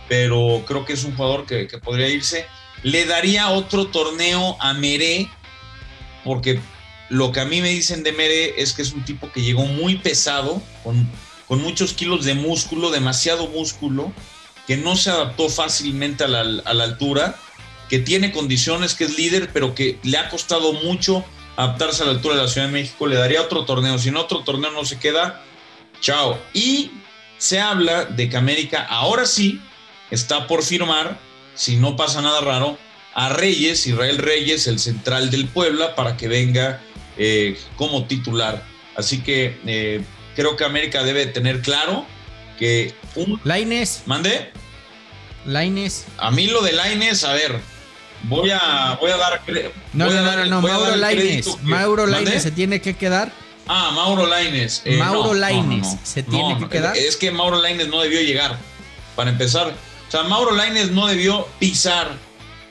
Pero 0.09 0.65
creo 0.67 0.85
que 0.85 0.93
es 0.93 1.05
un 1.05 1.17
jugador 1.17 1.47
que, 1.47 1.69
que 1.69 1.79
podría 1.79 2.09
irse. 2.09 2.47
Le 2.83 3.07
daría 3.07 3.49
otro 3.51 3.87
torneo 3.87 4.57
a 4.61 4.75
Meré, 4.75 5.31
porque 6.25 6.61
lo 7.09 7.31
que 7.31 7.41
a 7.41 7.45
mí 7.45 7.61
me 7.61 7.69
dicen 7.69 8.03
de 8.03 8.13
Mere 8.13 8.61
es 8.61 8.73
que 8.73 8.83
es 8.83 8.93
un 8.93 9.05
tipo 9.05 9.31
que 9.31 9.43
llegó 9.43 9.65
muy 9.65 9.97
pesado, 9.97 10.63
con, 10.83 11.09
con 11.47 11.63
muchos 11.63 11.93
kilos 11.93 12.25
de 12.25 12.35
músculo, 12.35 12.91
demasiado 12.91 13.47
músculo, 13.49 14.13
que 14.67 14.77
no 14.77 14.97
se 14.97 15.11
adaptó 15.11 15.49
fácilmente 15.49 16.25
a 16.25 16.29
la, 16.29 16.41
a 16.41 16.75
la 16.75 16.85
altura, 16.85 17.37
que 17.89 17.99
tiene 17.99 18.33
condiciones, 18.33 18.95
que 18.95 19.05
es 19.05 19.17
líder, 19.17 19.51
pero 19.53 19.75
que 19.75 19.99
le 20.03 20.19
ha 20.19 20.29
costado 20.31 20.73
mucho 20.73 21.25
adaptarse 21.57 22.03
a 22.03 22.07
la 22.07 22.13
altura 22.13 22.37
de 22.37 22.43
la 22.43 22.49
Ciudad 22.49 22.67
de 22.67 22.73
México. 22.73 23.07
Le 23.07 23.17
daría 23.17 23.43
otro 23.43 23.65
torneo. 23.65 23.99
Si 23.99 24.09
en 24.09 24.17
otro 24.17 24.41
torneo 24.41 24.71
no 24.71 24.85
se 24.85 24.99
queda, 24.99 25.43
chao. 26.01 26.39
Y 26.53 26.91
se 27.39 27.61
habla 27.61 28.05
de 28.05 28.29
que 28.29 28.37
América 28.37 28.87
ahora 28.89 29.27
sí 29.27 29.61
está 30.11 30.47
por 30.47 30.63
firmar, 30.63 31.19
si 31.55 31.77
no 31.77 31.97
pasa 31.97 32.23
nada 32.23 32.41
raro, 32.41 32.79
a 33.15 33.29
Reyes, 33.31 33.87
Israel 33.87 34.19
Reyes, 34.19 34.67
el 34.67 34.79
central 34.79 35.31
del 35.31 35.49
Puebla, 35.49 35.95
para 35.95 36.17
que 36.17 36.29
venga 36.29 36.81
eh, 37.17 37.59
como 37.77 38.05
titular. 38.05 38.65
Así 38.97 39.23
que 39.23 39.59
eh, 39.67 40.03
creo 40.37 40.57
que 40.57 40.65
América 40.65 41.03
debe 41.03 41.27
tener 41.27 41.61
claro 41.61 42.07
que 42.59 42.95
un... 43.15 43.41
Laines, 43.45 44.03
¿Mande? 44.07 44.51
Laines. 45.47 46.07
A 46.19 46.31
mí 46.31 46.47
lo 46.47 46.63
de 46.63 46.73
Laines, 46.73 47.25
a 47.25 47.33
ver, 47.33 47.61
voy 48.25 48.51
a, 48.51 48.97
voy 49.01 49.11
a 49.11 49.17
dar... 49.17 49.41
No, 49.93 50.07
voy 50.07 50.15
no, 50.15 50.21
a 50.21 50.23
no, 50.47 50.61
dar- 50.61 50.63
Mauro 50.63 50.97
Laines. 50.97 51.63
Mauro. 51.63 52.07
Laines 52.07 52.43
se 52.43 52.51
tiene 52.51 52.81
que 52.81 52.95
quedar. 52.95 53.33
Ah, 53.67 53.91
Mauro 53.95 54.27
Laines. 54.27 54.83
Eh, 54.85 54.97
Mauro 54.97 55.35
no, 55.35 55.63
no. 55.63 55.99
¿se 56.03 56.23
tiene 56.23 56.59
que 56.59 56.69
quedar? 56.69 56.97
Es 56.97 57.17
que 57.17 57.31
Mauro 57.31 57.61
Laines 57.61 57.89
no 57.89 58.01
debió 58.01 58.21
llegar, 58.21 58.59
para 59.15 59.31
empezar. 59.31 59.69
O 60.09 60.11
sea, 60.11 60.25
Mauro 60.25 60.53
Laines 60.55 60.91
no 60.91 61.07
debió 61.07 61.47
pisar. 61.59 62.09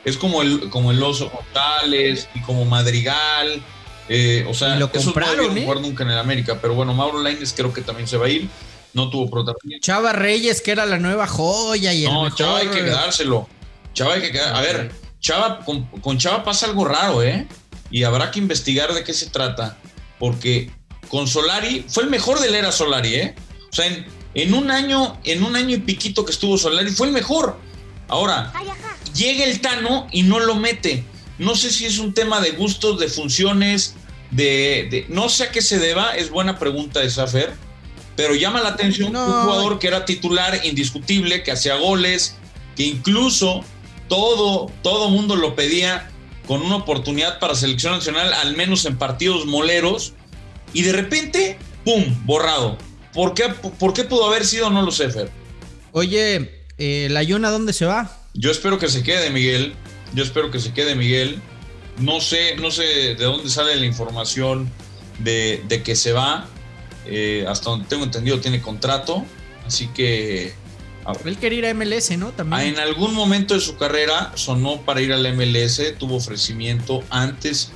Es 0.03 0.17
como 0.17 0.41
el, 0.41 0.69
como 0.69 0.91
el 0.91 1.01
Oso 1.01 1.29
González 1.29 2.27
y 2.35 2.41
como 2.41 2.65
Madrigal. 2.65 3.61
eh, 4.09 4.45
o 4.49 4.53
sea, 4.53 4.75
lo 4.75 4.91
compraron, 4.91 5.53
no 5.53 5.57
¿eh? 5.61 5.63
jugar 5.63 5.79
nunca 5.79 6.03
en 6.03 6.11
el 6.11 6.17
América. 6.17 6.57
Pero 6.61 6.73
bueno, 6.73 6.93
Mauro 6.93 7.21
Laines 7.21 7.53
creo 7.55 7.71
que 7.73 7.81
también 7.81 8.07
se 8.07 8.17
va 8.17 8.25
a 8.25 8.29
ir. 8.29 8.49
No 8.93 9.09
tuvo 9.09 9.29
protagonismo. 9.29 9.79
Chava 9.79 10.11
Reyes, 10.11 10.61
que 10.61 10.71
era 10.71 10.85
la 10.85 10.97
nueva 10.97 11.25
joya 11.25 11.93
y 11.93 12.05
el 12.05 12.11
No, 12.11 12.23
mejor- 12.23 12.37
Chava 12.37 12.57
hay 12.57 12.67
que 12.67 12.83
quedárselo. 12.83 13.47
Chava 13.93 14.15
hay 14.15 14.21
que 14.21 14.31
quedar. 14.33 14.53
A 14.55 14.61
ver, 14.61 14.91
Chava, 15.21 15.60
con, 15.60 15.86
con 16.01 16.17
Chava 16.17 16.43
pasa 16.43 16.65
algo 16.65 16.84
raro, 16.86 17.23
¿eh? 17.23 17.47
Y 17.89 18.03
habrá 18.03 18.31
que 18.31 18.39
investigar 18.39 18.93
de 18.93 19.03
qué 19.03 19.13
se 19.13 19.27
trata. 19.27 19.77
Porque 20.19 20.71
con 21.10 21.27
Solari, 21.27 21.86
fue 21.88 22.03
el 22.03 22.10
mejor 22.10 22.39
de 22.39 22.49
la 22.51 22.57
era 22.57 22.71
Solari, 22.71 23.15
¿eh? 23.15 23.36
O 23.71 23.73
sea, 23.73 23.86
en, 23.88 24.05
en 24.34 24.53
un 24.53 24.71
año, 24.71 25.19
en 25.23 25.43
un 25.43 25.55
año 25.55 25.75
y 25.75 25.79
piquito 25.79 26.25
que 26.25 26.31
estuvo 26.31 26.57
Solari, 26.57 26.91
fue 26.91 27.07
el 27.07 27.13
mejor. 27.13 27.57
Ahora, 28.07 28.51
llega 29.15 29.45
el 29.45 29.62
Tano 29.62 30.07
y 30.12 30.23
no 30.23 30.39
lo 30.39 30.55
mete. 30.55 31.03
No 31.38 31.55
sé 31.55 31.71
si 31.71 31.86
es 31.86 31.97
un 31.97 32.13
tema 32.13 32.39
de 32.41 32.51
gustos, 32.51 32.99
de 32.99 33.07
funciones, 33.07 33.95
de, 34.31 34.88
de- 34.91 35.05
no 35.10 35.27
sé 35.29 35.45
a 35.45 35.51
qué 35.51 35.62
se 35.62 35.79
deba, 35.79 36.15
es 36.15 36.29
buena 36.29 36.60
pregunta 36.60 36.99
de 36.99 37.10
Safer, 37.10 37.53
pero 38.15 38.36
llama 38.36 38.62
la 38.62 38.69
atención 38.69 39.12
No. 39.12 39.25
un 39.25 39.43
jugador 39.43 39.79
que 39.79 39.88
era 39.88 40.05
titular 40.05 40.62
indiscutible, 40.65 41.41
que 41.43 41.51
hacía 41.51 41.75
goles, 41.75 42.36
que 42.75 42.84
incluso 42.84 43.63
todo, 44.12 44.69
todo 44.84 45.10
mundo 45.10 45.38
lo 45.38 45.56
pedía 45.56 46.12
con 46.45 46.62
una 46.62 46.76
oportunidad 46.76 47.39
para 47.39 47.56
selección 47.56 47.93
nacional, 47.93 48.34
al 48.34 48.58
menos 48.58 48.84
en 48.84 48.97
partidos 48.97 49.45
moleros, 49.45 50.12
y 50.74 50.82
de 50.82 50.91
repente, 50.91 51.58
¡pum!, 51.86 52.04
borrado. 52.26 52.78
¿Por 53.13 53.34
qué, 53.34 53.45
por 53.80 53.93
qué 53.93 54.04
pudo 54.04 54.26
haber 54.26 54.45
sido? 54.45 54.69
No 54.69 54.82
lo 54.82 54.91
sé, 54.91 55.10
Fer. 55.10 55.32
Oye, 55.93 56.65
eh, 56.78 57.08
¿la 57.10 57.24
dónde 57.24 57.71
se 57.71 57.86
va? 57.86 58.19
Yo 58.34 58.52
espero 58.52 58.80
que 58.80 58.89
se 58.89 59.02
quede 59.02 59.30
Miguel. 59.30 59.76
Yo 60.13 60.26
espero 60.26 60.52
que 60.52 60.60
se 60.60 60.74
quede 60.74 60.93
Miguel. 60.95 61.41
No 61.97 62.19
sé, 62.19 62.58
no 62.58 62.69
sé 62.69 62.84
de 63.15 63.24
dónde 63.24 63.50
sale 63.50 63.78
la 63.78 63.86
información 63.86 64.69
de, 65.19 65.63
de 65.69 65.84
que 65.84 65.95
se 65.95 66.12
va. 66.12 66.50
Eh, 67.06 67.45
hasta 67.47 67.69
donde 67.69 67.86
tengo 67.88 68.04
entendido 68.04 68.41
tiene 68.41 68.62
contrato. 68.62 69.24
Así 69.65 69.88
que 69.88 70.54
Él 71.25 71.37
quería 71.37 71.59
ir 71.59 71.65
a 71.65 71.73
MLS, 71.73 72.17
¿no? 72.17 72.31
También. 72.31 72.61
en 72.61 72.79
algún 72.79 73.13
momento 73.13 73.53
de 73.53 73.59
su 73.59 73.75
carrera 73.77 74.31
sonó 74.35 74.81
para 74.81 75.01
ir 75.01 75.13
al 75.13 75.23
MLS. 75.35 75.81
Tuvo 75.97 76.15
ofrecimiento 76.15 77.03
antes 77.09 77.71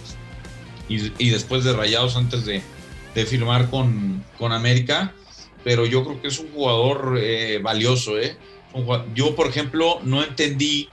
y, 0.88 1.12
y 1.18 1.30
después 1.30 1.64
de 1.64 1.74
Rayados, 1.74 2.16
antes 2.16 2.46
de, 2.46 2.62
de 3.16 3.26
firmar 3.26 3.70
con, 3.70 4.24
con 4.38 4.52
América. 4.52 5.14
Pero 5.64 5.86
yo 5.88 6.04
creo 6.04 6.22
que 6.22 6.28
es 6.28 6.38
un 6.38 6.52
jugador 6.52 7.18
eh, 7.20 7.60
valioso. 7.62 8.20
¿eh? 8.20 8.38
Yo, 9.16 9.36
por 9.36 9.48
ejemplo, 9.48 10.00
no 10.04 10.24
entendí 10.24 10.90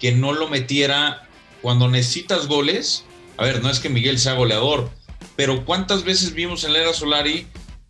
que 0.00 0.12
no 0.12 0.32
lo 0.32 0.48
metiera 0.48 1.28
cuando 1.62 1.88
necesitas 1.88 2.48
goles. 2.48 3.04
A 3.36 3.44
ver, 3.44 3.62
no 3.62 3.70
es 3.70 3.78
que 3.78 3.88
Miguel 3.88 4.18
sea 4.18 4.34
goleador, 4.34 4.90
pero 5.36 5.64
¿cuántas 5.64 6.02
veces 6.02 6.34
vimos 6.34 6.64
en 6.64 6.72
la 6.72 6.80
era 6.80 6.92
Solari 6.92 7.46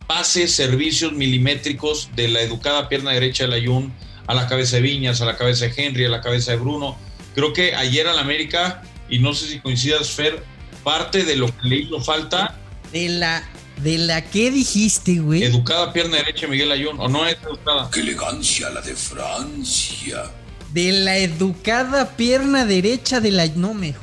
pases, 0.08 0.52
servicios 0.52 1.12
milimétricos 1.12 2.10
de 2.16 2.26
la 2.26 2.40
educada 2.40 2.88
pierna 2.88 3.12
derecha 3.12 3.44
del 3.44 3.52
Ayun 3.52 3.92
a 4.26 4.34
la 4.34 4.48
cabeza 4.48 4.76
de 4.76 4.82
Viñas, 4.82 5.20
a 5.20 5.26
la 5.26 5.36
cabeza 5.36 5.66
de 5.66 5.74
Henry, 5.76 6.06
a 6.06 6.08
la 6.08 6.20
cabeza 6.20 6.50
de 6.52 6.56
Bruno? 6.56 6.96
Creo 7.34 7.52
que 7.52 7.74
ayer 7.74 8.08
al 8.08 8.18
América, 8.18 8.82
y 9.08 9.20
no 9.20 9.34
sé 9.34 9.46
si 9.46 9.60
coincidas, 9.60 10.10
Fer, 10.10 10.42
parte 10.82 11.24
de 11.24 11.36
lo 11.36 11.46
que 11.46 11.68
le 11.68 11.76
hizo 11.76 12.00
falta. 12.00 12.56
De 12.90 13.08
la, 13.10 13.46
de 13.82 13.98
la 13.98 14.24
que 14.24 14.50
dijiste, 14.50 15.18
güey. 15.20 15.44
Educada 15.44 15.92
pierna 15.92 16.16
derecha 16.16 16.48
Miguel 16.48 16.72
Ayun, 16.72 16.98
o 16.98 17.08
no 17.08 17.26
es 17.26 17.36
educada. 17.42 17.90
¡Qué 17.92 18.00
elegancia 18.00 18.70
la 18.70 18.80
de 18.80 18.96
Francia! 18.96 20.24
De 20.72 20.92
la 20.92 21.18
educada 21.18 22.16
pierna 22.16 22.64
derecha 22.64 23.20
de 23.20 23.30
la. 23.30 23.46
No 23.46 23.74
me. 23.74 23.94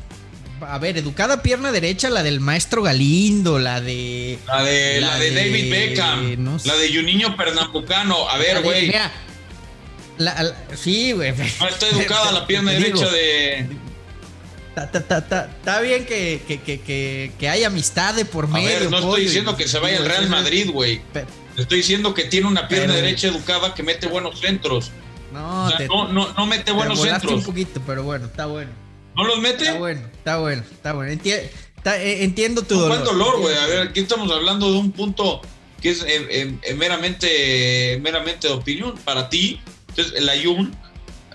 A 0.70 0.78
ver, 0.80 0.98
educada 0.98 1.42
pierna 1.42 1.72
derecha, 1.72 2.10
la 2.10 2.24
del 2.24 2.40
maestro 2.40 2.84
Galindo, 2.84 3.60
la 3.60 3.82
de. 3.82 4.40
La 4.48 4.64
de, 4.64 5.02
la 5.02 5.20
de, 5.20 5.32
David 5.32 5.72
Beckham, 5.72 6.60
la 6.64 6.76
de 6.76 6.94
Juninho 6.94 7.36
Pernambucano. 7.36 8.30
A 8.30 8.38
ver, 8.38 8.62
güey. 8.62 8.92
sí, 10.76 11.12
güey. 11.12 11.34
No 11.60 11.68
está 11.68 11.88
educada 11.90 12.32
la 12.32 12.48
pierna 12.48 12.72
derecha 12.72 13.10
de. 13.10 13.68
Está 14.76 15.80
bien 15.80 16.06
que, 16.06 16.42
que, 16.46 17.32
que, 17.38 17.50
hay 17.50 17.64
amistad 17.64 18.14
de 18.14 18.26
por 18.26 18.48
medio. 18.48 18.68
A 18.68 18.80
ver, 18.80 18.90
no 18.90 19.00
estoy 19.00 19.22
diciendo 19.22 19.56
que 19.56 19.68
se 19.68 19.80
vaya 19.80 19.98
al 19.98 20.06
Real 20.06 20.28
Madrid, 20.28 20.70
güey. 20.72 21.02
Estoy 21.58 21.78
diciendo 21.78 22.14
que 22.14 22.26
tiene 22.26 22.48
una 22.48 22.68
pierna 22.68 22.94
derecha 22.94 23.28
educada 23.28 23.74
que 23.74 23.84
mete 23.84 24.08
buenos 24.08 24.40
centros. 24.40 24.92
No, 25.32 25.70
no, 26.12 26.34
no, 26.34 26.46
mete 26.46 26.72
buenos 26.72 27.02
centros. 27.02 27.34
un 27.34 27.44
poquito, 27.44 27.82
pero 27.86 28.04
bueno, 28.04 28.26
está 28.26 28.46
bueno. 28.46 28.85
¿No 29.16 29.24
los 29.24 29.40
mete? 29.40 29.66
Está 29.66 29.78
bueno, 29.78 30.02
está 30.18 30.38
bueno, 30.38 30.64
está 30.72 30.94
bueno. 30.94 31.12
Eh, 31.14 32.24
entiendo 32.24 32.64
tu 32.64 32.76
dolor. 32.76 32.98
¿Cuál 32.98 33.04
dolor, 33.06 33.40
güey? 33.40 33.56
A 33.56 33.66
ver, 33.68 33.88
aquí 33.90 34.00
estamos 34.02 34.32
hablando 34.32 34.72
de 34.72 34.78
un 34.78 34.92
punto 34.92 35.42
que 35.82 35.92
es 35.92 36.02
eh, 36.02 36.58
eh, 36.62 36.74
meramente, 36.74 38.00
meramente 38.02 38.48
de 38.48 38.54
opinión. 38.54 38.96
Para 39.06 39.30
ti, 39.30 39.62
entonces, 39.90 40.14
el 40.18 40.28
Ayun, 40.28 40.76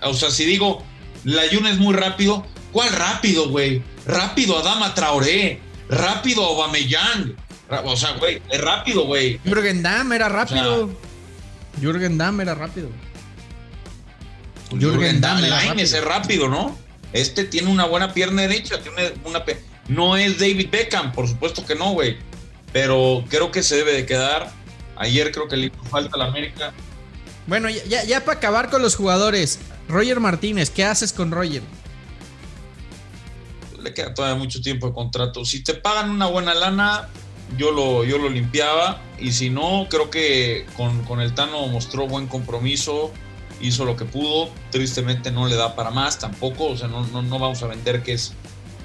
o 0.03 0.13
sea, 0.13 0.29
si 0.29 0.45
digo, 0.45 0.83
el 1.25 1.39
Ayun 1.39 1.67
es 1.67 1.77
muy 1.77 1.93
rápido, 1.93 2.45
¿cuál 2.71 2.91
rápido, 2.91 3.49
güey? 3.49 3.81
Rápido 4.05 4.57
Adama 4.57 4.93
Traoré, 4.93 5.59
rápido 5.89 6.43
Aubameyang. 6.43 7.35
O 7.85 7.95
sea, 7.95 8.11
güey, 8.17 8.41
es 8.49 8.59
rápido, 8.59 9.05
güey. 9.05 9.39
Jürgen 9.45 9.81
Damm 9.81 10.11
era 10.11 10.27
rápido. 10.27 10.89
Jürgen 11.79 12.17
Damm 12.17 12.41
era 12.41 12.53
rápido. 12.53 12.89
Jürgen 14.71 15.21
Damm 15.21 15.79
es 15.79 16.03
rápido, 16.03 16.49
¿no? 16.49 16.77
Este 17.13 17.43
tiene 17.43 17.69
una 17.69 17.85
buena 17.85 18.13
pierna 18.13 18.43
derecha, 18.43 18.81
tiene 18.81 19.13
una 19.25 19.43
no 19.87 20.15
es 20.15 20.39
David 20.39 20.69
Beckham, 20.71 21.11
por 21.11 21.27
supuesto 21.27 21.65
que 21.65 21.75
no, 21.75 21.91
güey. 21.91 22.17
Pero 22.71 23.25
creo 23.29 23.51
que 23.51 23.61
se 23.61 23.75
debe 23.75 23.93
de 23.93 24.05
quedar. 24.05 24.49
Ayer 24.95 25.31
creo 25.31 25.47
que 25.47 25.57
le 25.57 25.67
hizo 25.67 25.83
falta 25.89 26.15
a 26.15 26.19
la 26.19 26.25
América. 26.25 26.71
Bueno, 27.47 27.69
ya, 27.69 28.03
ya 28.03 28.23
para 28.23 28.37
acabar 28.37 28.69
con 28.69 28.81
los 28.81 28.95
jugadores. 28.95 29.59
Roger 29.89 30.19
Martínez, 30.21 30.69
¿qué 30.69 30.85
haces 30.85 31.11
con 31.11 31.31
Roger? 31.31 31.63
Le 33.81 33.93
queda 33.93 34.13
todavía 34.13 34.37
mucho 34.37 34.61
tiempo 34.61 34.87
de 34.87 34.93
contrato. 34.93 35.43
Si 35.43 35.61
te 35.63 35.73
pagan 35.73 36.09
una 36.09 36.27
buena 36.27 36.53
lana, 36.53 37.09
yo 37.57 37.71
lo, 37.71 38.05
yo 38.05 38.17
lo 38.17 38.29
limpiaba. 38.29 39.01
Y 39.19 39.33
si 39.33 39.49
no, 39.49 39.87
creo 39.89 40.09
que 40.09 40.65
con, 40.77 41.03
con 41.03 41.19
el 41.19 41.33
Tano 41.33 41.67
mostró 41.67 42.07
buen 42.07 42.27
compromiso 42.27 43.11
hizo 43.61 43.85
lo 43.85 43.95
que 43.95 44.05
pudo, 44.05 44.49
tristemente 44.71 45.31
no 45.31 45.47
le 45.47 45.55
da 45.55 45.75
para 45.75 45.91
más 45.91 46.19
tampoco, 46.19 46.67
o 46.67 46.77
sea, 46.77 46.87
no, 46.87 47.05
no, 47.05 47.39
vamos 47.39 47.61
a 47.63 47.67
vender 47.67 48.03
que 48.03 48.13
es, 48.13 48.33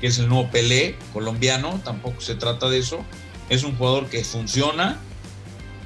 que 0.00 0.06
es 0.06 0.18
el 0.18 0.28
nuevo 0.28 0.50
Pelé 0.50 0.96
colombiano, 1.12 1.80
tampoco 1.84 2.20
se 2.20 2.34
trata 2.34 2.68
de 2.68 2.78
eso, 2.78 3.04
es 3.48 3.64
un 3.64 3.76
jugador 3.76 4.06
que 4.06 4.24
funciona, 4.24 4.98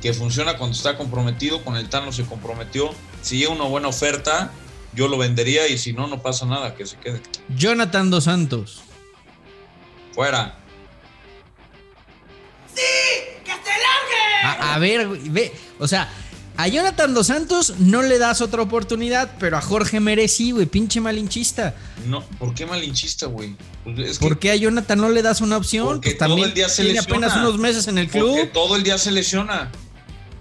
que 0.03 0.12
funciona 0.12 0.57
cuando 0.57 0.76
está 0.76 0.96
comprometido, 0.96 1.62
con 1.64 1.76
el 1.76 1.88
Tano 1.88 2.12
se 2.12 2.24
comprometió, 2.24 2.90
si 3.22 3.38
llega 3.38 3.53
una 3.53 3.64
buena 3.64 3.88
oferta, 3.88 4.50
yo 4.94 5.09
lo 5.09 5.18
vendería 5.18 5.68
y 5.68 5.79
si 5.79 5.92
no, 5.92 6.07
no 6.07 6.20
pasa 6.20 6.46
nada, 6.46 6.74
que 6.74 6.87
se 6.87 6.96
quede. 6.96 7.20
Jonathan 7.57 8.11
Dos 8.11 8.24
Santos. 8.24 8.83
Fuera. 10.12 10.59
¡Sí! 12.74 12.83
¡Que 13.44 13.53
se 13.53 13.57
largue! 13.57 14.62
A, 14.62 14.74
a 14.74 14.79
ver, 14.79 15.07
ve, 15.07 15.53
o 15.79 15.87
sea, 15.87 16.09
a 16.62 16.68
Jonathan 16.68 17.14
Dos 17.14 17.28
Santos 17.28 17.74
no 17.78 18.02
le 18.02 18.18
das 18.18 18.42
otra 18.42 18.60
oportunidad, 18.60 19.30
pero 19.38 19.56
a 19.56 19.62
Jorge 19.62 19.98
Mere 19.98 20.26
güey, 20.52 20.66
pinche 20.66 21.00
malinchista. 21.00 21.74
No, 22.06 22.22
¿por 22.38 22.54
qué 22.54 22.66
malinchista, 22.66 23.26
güey? 23.26 23.56
Pues 23.84 24.18
¿Por 24.18 24.38
qué 24.38 24.50
a 24.50 24.56
Jonathan 24.56 25.00
no 25.00 25.08
le 25.08 25.22
das 25.22 25.40
una 25.40 25.56
opción? 25.56 25.86
Porque 25.86 26.10
pues 26.10 26.18
todo 26.18 26.44
el 26.44 26.52
día 26.52 26.68
se 26.68 26.84
tiene 26.84 26.98
apenas 26.98 27.34
unos 27.36 27.56
meses 27.58 27.88
en 27.88 27.96
el 27.96 28.08
club. 28.08 28.30
Porque 28.30 28.46
todo 28.46 28.76
el 28.76 28.82
día 28.82 28.98
se 28.98 29.10
lesiona. 29.10 29.70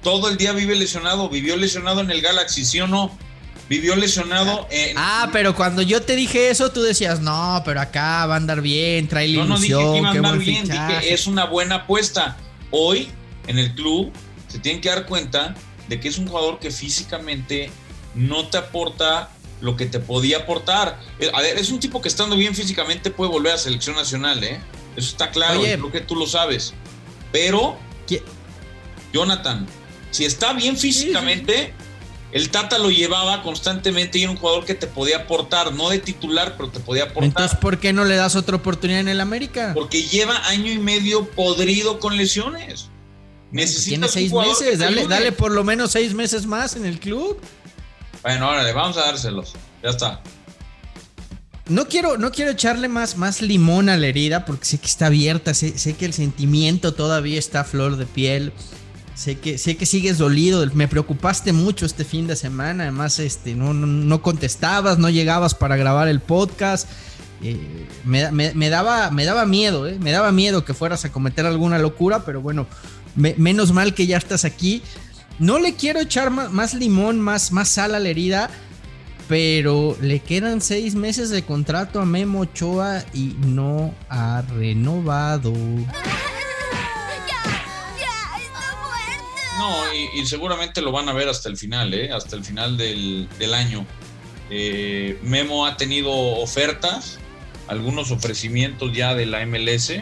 Todo 0.03 0.27
el 0.27 0.35
día 0.35 0.51
vive 0.51 0.75
lesionado. 0.75 1.29
Vivió 1.29 1.55
lesionado 1.55 2.01
en 2.01 2.11
el 2.11 2.21
Galaxy, 2.21 2.65
¿sí 2.65 2.81
o 2.81 2.87
no? 2.87 3.17
Vivió 3.69 3.95
lesionado 3.95 4.67
en... 4.71 4.97
Ah, 4.97 5.29
pero 5.31 5.55
cuando 5.55 5.81
yo 5.81 6.01
te 6.01 6.15
dije 6.15 6.49
eso, 6.49 6.71
tú 6.71 6.81
decías, 6.81 7.21
no, 7.21 7.61
pero 7.63 7.79
acá 7.79 8.25
va 8.25 8.33
a 8.33 8.37
andar 8.37 8.61
bien, 8.61 9.07
trae 9.07 9.27
la 9.27 9.43
no, 9.43 9.49
No, 9.49 9.59
dije 9.59 9.75
que 9.75 9.97
iba 9.97 10.09
a 10.09 10.11
andar 10.11 10.37
bien, 10.37 10.67
dije 10.67 11.13
es 11.13 11.27
una 11.27 11.45
buena 11.45 11.75
apuesta. 11.75 12.35
Hoy, 12.71 13.09
en 13.47 13.59
el 13.59 13.75
club, 13.75 14.11
se 14.47 14.59
tienen 14.59 14.81
que 14.81 14.89
dar 14.89 15.05
cuenta 15.05 15.55
de 15.89 15.99
que 15.99 16.07
es 16.07 16.17
un 16.17 16.27
jugador 16.27 16.59
que 16.59 16.71
físicamente 16.71 17.71
no 18.15 18.47
te 18.47 18.57
aporta 18.57 19.29
lo 19.61 19.75
que 19.75 19.85
te 19.85 19.99
podía 19.99 20.37
aportar. 20.39 20.99
Eh, 21.19 21.29
a 21.33 21.41
ver, 21.41 21.57
es 21.57 21.69
un 21.69 21.79
tipo 21.79 22.01
que 22.01 22.07
estando 22.07 22.35
bien 22.37 22.55
físicamente 22.55 23.11
puede 23.11 23.31
volver 23.31 23.53
a 23.53 23.57
selección 23.57 23.95
nacional, 23.95 24.43
¿eh? 24.43 24.61
Eso 24.95 25.09
está 25.09 25.31
claro, 25.31 25.61
creo 25.61 25.91
que 25.91 26.01
tú 26.01 26.15
lo 26.15 26.27
sabes. 26.27 26.73
Pero, 27.31 27.77
Jonathan, 29.13 29.67
si 30.11 30.25
está 30.25 30.53
bien 30.53 30.77
físicamente, 30.77 31.73
el 32.31 32.49
Tata 32.49 32.77
lo 32.77 32.89
llevaba 32.89 33.41
constantemente 33.43 34.19
y 34.19 34.23
era 34.23 34.31
un 34.31 34.37
jugador 34.37 34.65
que 34.65 34.75
te 34.75 34.87
podía 34.87 35.17
aportar, 35.17 35.73
no 35.73 35.89
de 35.89 35.99
titular, 35.99 36.55
pero 36.57 36.69
te 36.69 36.79
podía 36.79 37.03
aportar. 37.03 37.25
Entonces, 37.25 37.57
¿por 37.57 37.79
qué 37.79 37.93
no 37.93 38.05
le 38.05 38.15
das 38.15 38.35
otra 38.35 38.55
oportunidad 38.55 38.99
en 39.01 39.07
el 39.07 39.21
América? 39.21 39.71
Porque 39.73 40.03
lleva 40.03 40.47
año 40.47 40.71
y 40.71 40.79
medio 40.79 41.25
podrido 41.29 41.99
con 41.99 42.17
lesiones. 42.17 42.89
Tiene 43.51 44.07
seis 44.07 44.31
meses, 44.31 44.79
dale, 44.79 45.07
dale 45.07 45.31
por 45.31 45.51
lo 45.51 45.63
menos 45.63 45.91
seis 45.91 46.13
meses 46.13 46.45
más 46.45 46.75
en 46.75 46.85
el 46.85 46.99
club. 46.99 47.39
Bueno, 48.21 48.49
órale, 48.49 48.73
vamos 48.73 48.97
a 48.97 49.01
dárselos. 49.01 49.53
Ya 49.81 49.89
está. 49.89 50.21
No 51.69 51.87
quiero, 51.87 52.17
no 52.17 52.31
quiero 52.31 52.51
echarle 52.51 52.87
más, 52.87 53.15
más 53.15 53.41
limón 53.41 53.89
a 53.89 53.97
la 53.97 54.07
herida 54.07 54.43
porque 54.43 54.65
sé 54.65 54.79
que 54.79 54.87
está 54.87 55.05
abierta, 55.05 55.53
sé, 55.53 55.73
que 55.95 56.05
el 56.05 56.13
sentimiento 56.13 56.95
todavía 56.95 57.37
está 57.37 57.61
a 57.61 57.63
flor 57.63 57.95
de 57.95 58.07
piel. 58.07 58.51
Sé 59.13 59.37
que, 59.37 59.57
sé 59.57 59.77
que 59.77 59.85
sigues 59.85 60.17
dolido, 60.17 60.65
me 60.73 60.87
preocupaste 60.87 61.53
mucho 61.53 61.85
este 61.85 62.05
fin 62.05 62.25
de 62.25 62.35
semana, 62.35 62.83
además 62.83 63.19
este, 63.19 63.53
no, 63.53 63.73
no, 63.73 64.21
contestabas, 64.21 64.97
no 64.97 65.09
llegabas 65.09 65.53
para 65.53 65.75
grabar 65.75 66.07
el 66.07 66.21
podcast. 66.21 66.89
Eh, 67.43 67.87
me, 68.03 68.69
daba, 68.69 69.11
me 69.11 69.25
daba 69.25 69.45
miedo, 69.45 69.87
eh, 69.87 69.97
me 69.99 70.11
daba 70.11 70.31
miedo 70.31 70.65
que 70.65 70.73
fueras 70.73 71.05
a 71.05 71.11
cometer 71.11 71.45
alguna 71.45 71.77
locura, 71.79 72.23
pero 72.25 72.41
bueno, 72.41 72.65
menos 73.15 73.71
mal 73.71 73.93
que 73.93 74.07
ya 74.07 74.17
estás 74.17 74.45
aquí. 74.45 74.81
No 75.39 75.59
le 75.59 75.75
quiero 75.75 75.99
echar 75.99 76.31
más, 76.31 76.73
limón, 76.73 77.19
más, 77.19 77.51
sal 77.65 77.95
a 77.95 77.99
la 77.99 78.09
herida, 78.09 78.49
pero 79.27 79.97
le 80.01 80.19
quedan 80.19 80.59
seis 80.59 80.95
meses 80.95 81.29
de 81.29 81.43
contrato 81.43 82.01
a 82.01 82.05
Memo 82.05 82.41
Ochoa 82.41 83.05
y 83.13 83.35
no 83.39 83.93
ha 84.09 84.43
renovado. 84.55 85.53
No, 89.57 89.93
y, 89.93 90.25
seguramente 90.25 90.81
lo 90.81 90.91
van 90.91 91.09
a 91.09 91.13
ver 91.13 91.29
hasta 91.29 91.49
el 91.49 91.57
final, 91.57 91.93
¿eh? 91.93 92.11
hasta 92.11 92.35
el 92.35 92.43
final 92.43 92.77
del, 92.77 93.53
año. 93.53 93.85
Eh, 94.49 95.19
Memo 95.23 95.65
ha 95.65 95.77
tenido 95.77 96.11
ofertas, 96.11 97.19
algunos 97.67 98.11
ofrecimientos 98.11 98.91
ya 98.93 99.15
de 99.15 99.25
la 99.25 99.45
MLS 99.45 100.01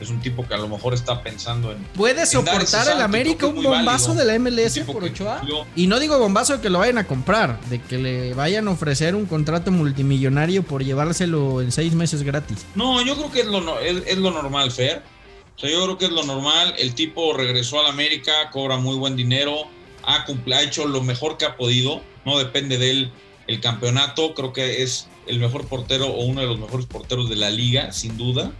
es 0.00 0.10
un 0.10 0.20
tipo 0.20 0.46
que 0.46 0.54
a 0.54 0.58
lo 0.58 0.68
mejor 0.68 0.94
está 0.94 1.22
pensando 1.22 1.72
en. 1.72 1.78
¿Puede 1.94 2.26
soportar 2.26 2.88
el 2.88 3.02
América 3.02 3.46
un 3.46 3.62
bombazo 3.62 4.14
de 4.14 4.24
la 4.24 4.38
MLS 4.38 4.78
por 4.80 5.04
Ochoa? 5.04 5.42
Y 5.74 5.86
no 5.86 5.98
digo 5.98 6.18
bombazo 6.18 6.56
de 6.56 6.60
que 6.60 6.70
lo 6.70 6.78
vayan 6.78 6.98
a 6.98 7.06
comprar, 7.06 7.60
de 7.68 7.80
que 7.80 7.98
le 7.98 8.34
vayan 8.34 8.68
a 8.68 8.70
ofrecer 8.70 9.14
un 9.14 9.26
contrato 9.26 9.70
multimillonario 9.70 10.62
por 10.62 10.84
llevárselo 10.84 11.62
en 11.62 11.72
seis 11.72 11.94
meses 11.94 12.22
gratis. 12.22 12.66
No, 12.74 13.04
yo 13.04 13.16
creo 13.16 13.30
que 13.30 13.40
es 13.40 13.46
lo, 13.46 13.80
es, 13.80 14.18
lo 14.18 14.30
normal, 14.30 14.70
Fer. 14.70 15.02
O 15.56 15.60
sea, 15.60 15.70
yo 15.70 15.82
creo 15.84 15.98
que 15.98 16.04
es 16.06 16.12
lo 16.12 16.24
normal. 16.24 16.74
El 16.78 16.94
tipo 16.94 17.32
regresó 17.34 17.80
al 17.80 17.86
América, 17.86 18.32
cobra 18.52 18.76
muy 18.76 18.96
buen 18.96 19.16
dinero, 19.16 19.64
ha, 20.04 20.24
ha 20.24 20.62
hecho 20.62 20.86
lo 20.86 21.02
mejor 21.02 21.36
que 21.36 21.44
ha 21.44 21.56
podido. 21.56 22.00
No 22.24 22.38
depende 22.38 22.78
de 22.78 22.90
él 22.90 23.12
el 23.46 23.60
campeonato. 23.60 24.34
Creo 24.34 24.52
que 24.52 24.82
es 24.82 25.08
el 25.26 25.38
mejor 25.40 25.66
portero 25.66 26.06
o 26.06 26.24
uno 26.24 26.40
de 26.40 26.46
los 26.46 26.58
mejores 26.58 26.86
porteros 26.86 27.28
de 27.28 27.36
la 27.36 27.50
liga, 27.50 27.92
sin 27.92 28.16
duda. 28.16 28.52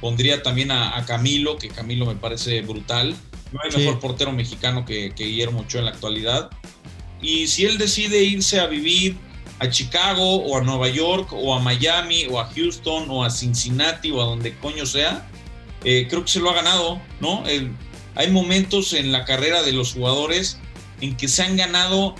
Pondría 0.00 0.42
también 0.42 0.70
a, 0.70 1.04
Camilo, 1.06 1.56
que 1.56 1.68
Camilo 1.68 2.06
me 2.06 2.16
parece 2.16 2.60
brutal. 2.62 3.14
No 3.52 3.60
hay 3.62 3.76
mejor 3.76 4.00
portero 4.00 4.32
mexicano 4.32 4.84
que, 4.84 5.12
Guillermo 5.16 5.60
Ochoa 5.60 5.80
en 5.80 5.84
la 5.86 5.92
actualidad. 5.92 6.50
Y 7.22 7.46
si 7.46 7.64
él 7.64 7.78
decide 7.78 8.22
irse 8.22 8.60
a 8.60 8.66
vivir 8.66 9.16
a 9.58 9.70
Chicago 9.70 10.36
o 10.36 10.58
a 10.58 10.60
Nueva 10.60 10.88
York 10.88 11.32
o 11.32 11.54
a 11.54 11.60
Miami 11.60 12.26
o 12.26 12.38
a 12.38 12.46
Houston 12.54 13.06
o 13.08 13.24
a 13.24 13.30
Cincinnati 13.30 14.10
o 14.10 14.20
a 14.20 14.26
donde 14.26 14.54
coño 14.58 14.84
sea, 14.84 15.26
eh, 15.84 16.06
creo 16.10 16.24
que 16.24 16.30
se 16.30 16.40
lo 16.40 16.50
ha 16.50 16.54
ganado, 16.54 17.00
¿no? 17.20 17.44
hay 18.16 18.30
momentos 18.30 18.92
en 18.94 19.12
la 19.12 19.24
carrera 19.24 19.62
de 19.62 19.72
los 19.72 19.92
jugadores 19.92 20.58
en 21.00 21.16
que 21.16 21.28
se 21.28 21.42
han 21.42 21.56
ganado 21.56 22.14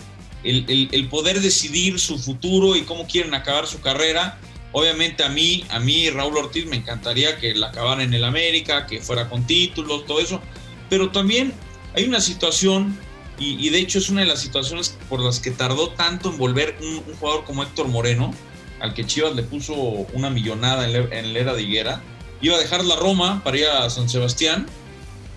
el, 0.44 0.88
el, 0.92 1.08
poder 1.08 1.40
decidir 1.40 1.98
su 1.98 2.18
futuro 2.18 2.76
y 2.76 2.82
cómo 2.82 3.06
quieren 3.06 3.34
acabar 3.34 3.66
su 3.66 3.80
carrera 3.80 4.38
Obviamente 4.78 5.24
a 5.24 5.30
mí, 5.30 5.64
a 5.70 5.80
mí 5.80 6.10
Raúl 6.10 6.36
Ortiz 6.36 6.66
me 6.66 6.76
encantaría 6.76 7.38
que 7.38 7.54
la 7.54 7.68
acabara 7.68 8.02
en 8.02 8.12
el 8.12 8.22
América, 8.24 8.86
que 8.86 9.00
fuera 9.00 9.26
con 9.30 9.46
títulos, 9.46 10.04
todo 10.04 10.20
eso. 10.20 10.42
Pero 10.90 11.10
también 11.12 11.54
hay 11.94 12.04
una 12.04 12.20
situación, 12.20 12.94
y, 13.38 13.70
de 13.70 13.78
hecho 13.78 13.98
es 13.98 14.10
una 14.10 14.20
de 14.20 14.26
las 14.26 14.38
situaciones 14.38 14.98
por 15.08 15.20
las 15.20 15.40
que 15.40 15.50
tardó 15.50 15.92
tanto 15.92 16.28
en 16.28 16.36
volver 16.36 16.76
un, 16.82 17.00
jugador 17.14 17.44
como 17.44 17.62
Héctor 17.62 17.88
Moreno, 17.88 18.34
al 18.80 18.92
que 18.92 19.06
Chivas 19.06 19.34
le 19.34 19.44
puso 19.44 19.72
una 20.12 20.28
millonada 20.28 20.86
en, 20.86 21.10
en 21.10 21.32
la 21.32 21.38
era 21.38 21.54
de 21.54 21.62
Higuera. 21.62 22.02
Iba 22.42 22.56
a 22.56 22.58
dejar 22.58 22.84
la 22.84 22.96
Roma 22.96 23.40
para 23.42 23.56
ir 23.56 23.68
a 23.68 23.88
San 23.88 24.10
Sebastián. 24.10 24.66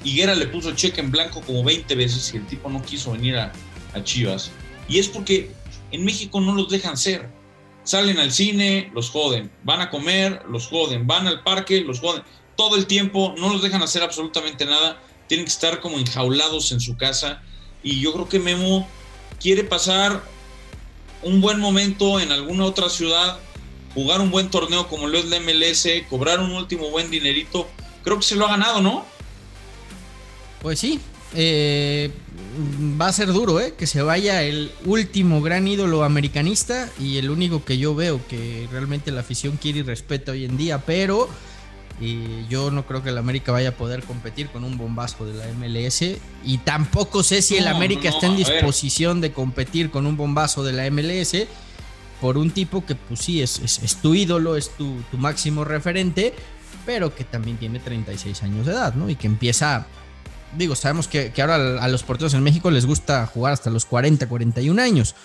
Higuera 0.04 0.36
le 0.36 0.48
puso 0.48 0.74
cheque 0.74 1.00
en 1.00 1.12
blanco 1.12 1.40
como 1.40 1.64
20 1.64 1.96
veces 1.96 2.34
y 2.34 2.38
el 2.38 2.46
tipo 2.46 2.70
no 2.70 2.82
quiso 2.82 3.14
venir 3.14 3.38
a, 3.38 3.54
a 3.94 4.04
Chivas. 4.04 4.52
Y 4.90 5.00
es 5.00 5.08
porque 5.08 5.50
en 5.92 6.04
México 6.04 6.42
no 6.42 6.54
los 6.56 6.68
dejan 6.70 6.98
ser. 6.98 7.39
Salen 7.90 8.20
al 8.20 8.32
cine, 8.32 8.92
los 8.94 9.10
joden. 9.10 9.50
Van 9.64 9.82
a 9.82 9.90
comer, 9.90 10.44
los 10.48 10.68
joden. 10.68 11.08
Van 11.08 11.26
al 11.26 11.42
parque, 11.42 11.82
los 11.82 12.00
joden. 12.00 12.22
Todo 12.56 12.76
el 12.76 12.86
tiempo 12.86 13.34
no 13.40 13.52
los 13.52 13.64
dejan 13.64 13.82
hacer 13.82 14.04
absolutamente 14.04 14.64
nada. 14.64 15.02
Tienen 15.26 15.48
que 15.48 15.52
estar 15.52 15.80
como 15.80 15.98
enjaulados 15.98 16.72
en 16.72 16.82
su 16.82 16.98
casa. 16.98 17.42
Y 17.82 18.00
yo 18.00 18.14
creo 18.14 18.30
que 18.30 18.38
Memo 18.38 18.88
quiere 19.40 19.64
pasar 19.64 20.22
un 21.24 21.42
buen 21.42 21.60
momento 21.60 22.20
en 22.20 22.32
alguna 22.32 22.66
otra 22.66 22.90
ciudad, 22.90 23.40
jugar 23.96 24.22
un 24.22 24.30
buen 24.30 24.52
torneo 24.52 24.88
como 24.88 25.08
lo 25.08 25.18
es 25.18 25.26
la 25.26 25.40
MLS, 25.40 25.88
cobrar 26.12 26.42
un 26.42 26.52
último 26.52 26.92
buen 26.92 27.10
dinerito. 27.10 27.68
Creo 28.04 28.18
que 28.18 28.24
se 28.24 28.36
lo 28.36 28.46
ha 28.46 28.50
ganado, 28.50 28.84
¿no? 28.84 29.04
Pues 30.62 30.78
sí, 30.78 31.00
eh, 31.34 32.12
va 33.00 33.08
a 33.08 33.14
ser 33.14 33.32
duro, 33.34 33.60
¿eh? 33.60 33.74
Que 33.78 33.88
se 33.88 34.02
vaya 34.02 34.44
el 34.44 34.72
último 34.86 35.42
gran 35.42 35.68
ídolo 35.68 36.04
americanista 36.04 36.90
y 37.00 37.18
el 37.18 37.30
único 37.30 37.64
que 37.64 37.78
yo 37.78 37.96
veo 37.96 38.20
que 38.28 38.68
realmente 38.72 39.12
la 39.12 39.22
afición 39.22 39.58
quiere 39.58 39.80
y 39.80 39.84
respeta 39.84 40.32
hoy 40.32 40.46
en 40.46 40.58
día, 40.58 40.84
pero 40.86 41.30
yo 42.48 42.72
no 42.72 42.86
creo 42.86 43.04
que 43.04 43.10
el 43.10 43.18
América 43.18 43.52
vaya 43.52 43.70
a 43.70 43.72
poder 43.74 44.04
competir 44.04 44.48
con 44.48 44.64
un 44.64 44.78
bombazo 44.78 45.26
de 45.26 45.34
la 45.34 45.46
MLS 45.54 46.02
y 46.46 46.58
tampoco 46.60 47.24
sé 47.24 47.42
si 47.42 47.58
el 47.58 47.68
América 47.68 48.10
está 48.10 48.28
en 48.28 48.38
disposición 48.38 49.20
de 49.20 49.34
competir 49.34 49.92
con 49.92 50.06
un 50.06 50.16
bombazo 50.16 50.64
de 50.64 50.72
la 50.72 50.90
MLS 50.90 51.36
por 52.22 52.38
un 52.38 52.52
tipo 52.52 52.86
que 52.86 52.96
pues 52.96 53.20
sí 53.20 53.42
es, 53.42 53.60
es, 53.60 53.96
tu 53.98 54.16
ídolo, 54.16 54.56
es 54.56 54.70
tu, 54.78 55.02
tu 55.12 55.18
máximo 55.18 55.66
referente, 55.66 56.34
pero 56.86 57.14
que 57.14 57.26
también 57.26 57.58
tiene 57.58 57.80
36 57.80 58.44
años 58.44 58.66
de 58.66 58.74
edad, 58.74 58.94
¿no? 58.94 59.10
Y 59.10 59.16
que 59.16 59.28
empieza 59.28 59.88
digo, 60.56 60.76
sabemos 60.76 61.08
que, 61.08 61.32
ahora 61.40 61.82
a 61.82 61.88
los 61.88 62.04
porteros 62.04 62.34
en 62.34 62.44
México 62.44 62.72
les 62.72 62.86
gusta 62.86 63.26
jugar 63.28 63.54
hasta 63.54 63.70
los 63.70 63.86
40, 63.86 64.28
41 64.28 64.82
años. 64.82 65.16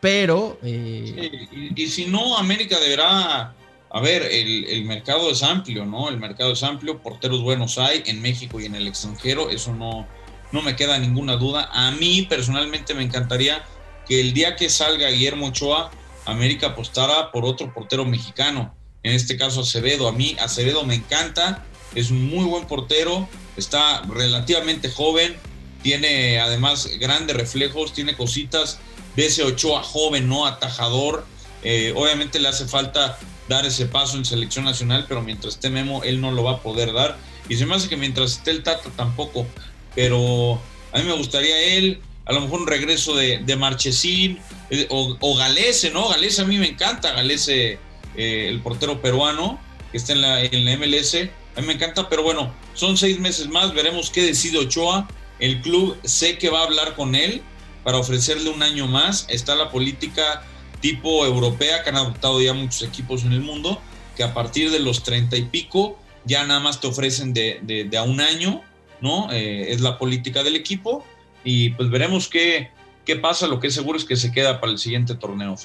Pero. 0.00 0.58
Eh, 0.62 1.48
y, 1.74 1.86
si 1.86 2.06
no, 2.06 2.36
América 2.36 2.78
deberá. 2.80 3.54
A 3.94 4.00
ver, 4.00 4.22
el, 4.22 4.84
mercado 4.84 5.30
es 5.30 5.42
amplio, 5.42 5.84
¿no? 5.84 6.08
El 6.08 6.18
mercado 6.18 6.52
es 6.52 6.62
amplio, 6.62 7.02
porteros 7.02 7.42
buenos 7.42 7.76
hay 7.76 8.02
en 8.06 8.22
México 8.22 8.58
y 8.58 8.64
en 8.64 8.74
el 8.74 8.88
extranjero, 8.88 9.50
eso 9.50 9.74
no, 9.74 10.08
no 10.50 10.62
me 10.62 10.76
queda 10.76 10.98
ninguna 10.98 11.36
duda. 11.36 11.68
A 11.70 11.90
mí 11.90 12.22
personalmente 12.22 12.94
me 12.94 13.02
encantaría 13.02 13.62
que 14.08 14.18
el 14.20 14.32
día 14.32 14.56
que 14.56 14.70
salga 14.70 15.10
Guillermo 15.10 15.48
Ochoa, 15.48 15.90
América 16.24 16.68
apostara 16.68 17.30
por 17.32 17.44
otro 17.44 17.74
portero 17.74 18.06
mexicano, 18.06 18.74
en 19.02 19.12
este 19.12 19.36
caso 19.36 19.60
Acevedo. 19.60 20.08
A 20.08 20.12
mí 20.12 20.36
Acevedo 20.40 20.84
me 20.84 20.94
encanta, 20.94 21.62
es 21.94 22.10
un 22.10 22.28
muy 22.28 22.46
buen 22.46 22.66
portero, 22.66 23.28
está 23.56 24.02
relativamente 24.02 24.90
joven, 24.90 25.36
tiene 25.82 26.40
además 26.40 26.88
grandes 26.98 27.36
reflejos, 27.36 27.92
tiene 27.92 28.16
cositas 28.16 28.78
de 29.16 29.26
ese 29.26 29.42
Ochoa 29.42 29.82
joven, 29.82 30.28
no 30.28 30.46
atajador. 30.46 31.26
Eh, 31.64 31.92
obviamente 31.96 32.38
le 32.38 32.48
hace 32.48 32.66
falta 32.66 33.18
dar 33.48 33.66
ese 33.66 33.86
paso 33.86 34.16
en 34.16 34.24
selección 34.24 34.64
nacional, 34.64 35.06
pero 35.08 35.22
mientras 35.22 35.54
esté 35.54 35.70
Memo, 35.70 36.02
él 36.04 36.20
no 36.20 36.30
lo 36.30 36.44
va 36.44 36.52
a 36.52 36.62
poder 36.62 36.92
dar. 36.92 37.16
Y 37.48 37.56
se 37.56 37.66
me 37.66 37.74
hace 37.74 37.88
que 37.88 37.96
mientras 37.96 38.32
esté 38.32 38.52
el 38.52 38.62
Tata 38.62 38.90
tampoco. 38.96 39.46
Pero 39.94 40.60
a 40.92 40.98
mí 40.98 41.04
me 41.04 41.12
gustaría 41.12 41.76
él, 41.76 42.00
a 42.24 42.32
lo 42.32 42.40
mejor 42.40 42.60
un 42.60 42.66
regreso 42.66 43.14
de, 43.14 43.38
de 43.38 43.56
Marchesín 43.56 44.38
eh, 44.70 44.86
o, 44.88 45.36
Galese, 45.36 45.90
¿no? 45.90 46.08
Galese 46.08 46.42
a 46.42 46.44
mí 46.44 46.58
me 46.58 46.68
encanta, 46.68 47.12
Galese, 47.12 47.78
eh, 48.16 48.48
el 48.48 48.60
portero 48.60 49.02
peruano 49.02 49.60
que 49.90 49.98
está 49.98 50.12
en 50.12 50.22
la, 50.22 50.42
en 50.42 50.64
la 50.64 50.76
MLS 50.76 51.16
a 51.56 51.60
mí 51.60 51.66
me 51.66 51.74
encanta, 51.74 52.08
pero 52.08 52.22
bueno, 52.22 52.52
son 52.74 52.96
seis 52.96 53.18
meses 53.18 53.48
más, 53.48 53.74
veremos 53.74 54.10
qué 54.10 54.22
decide 54.22 54.58
Ochoa. 54.58 55.08
El 55.38 55.60
club 55.60 55.96
sé 56.04 56.38
que 56.38 56.50
va 56.50 56.60
a 56.60 56.64
hablar 56.64 56.94
con 56.94 57.14
él 57.14 57.42
para 57.84 57.98
ofrecerle 57.98 58.50
un 58.50 58.62
año 58.62 58.86
más. 58.86 59.26
Está 59.28 59.54
la 59.54 59.70
política 59.70 60.44
tipo 60.80 61.26
europea 61.26 61.82
que 61.82 61.90
han 61.90 61.96
adoptado 61.96 62.40
ya 62.40 62.54
muchos 62.54 62.82
equipos 62.82 63.24
en 63.24 63.32
el 63.32 63.40
mundo, 63.40 63.80
que 64.16 64.22
a 64.22 64.34
partir 64.34 64.70
de 64.70 64.78
los 64.78 65.02
treinta 65.02 65.36
y 65.36 65.42
pico 65.42 65.98
ya 66.24 66.46
nada 66.46 66.60
más 66.60 66.80
te 66.80 66.86
ofrecen 66.86 67.34
de, 67.34 67.90
a 67.96 68.02
un 68.02 68.20
año, 68.20 68.62
¿no? 69.00 69.32
Eh, 69.32 69.72
es 69.72 69.80
la 69.80 69.98
política 69.98 70.42
del 70.44 70.54
equipo 70.56 71.04
y 71.44 71.70
pues 71.70 71.90
veremos 71.90 72.28
qué, 72.28 72.70
qué 73.04 73.16
pasa. 73.16 73.46
Lo 73.46 73.58
que 73.58 73.66
es 73.66 73.74
seguro 73.74 73.98
es 73.98 74.04
que 74.04 74.16
se 74.16 74.32
queda 74.32 74.60
para 74.60 74.72
el 74.72 74.78
siguiente 74.78 75.14
torneo. 75.16 75.56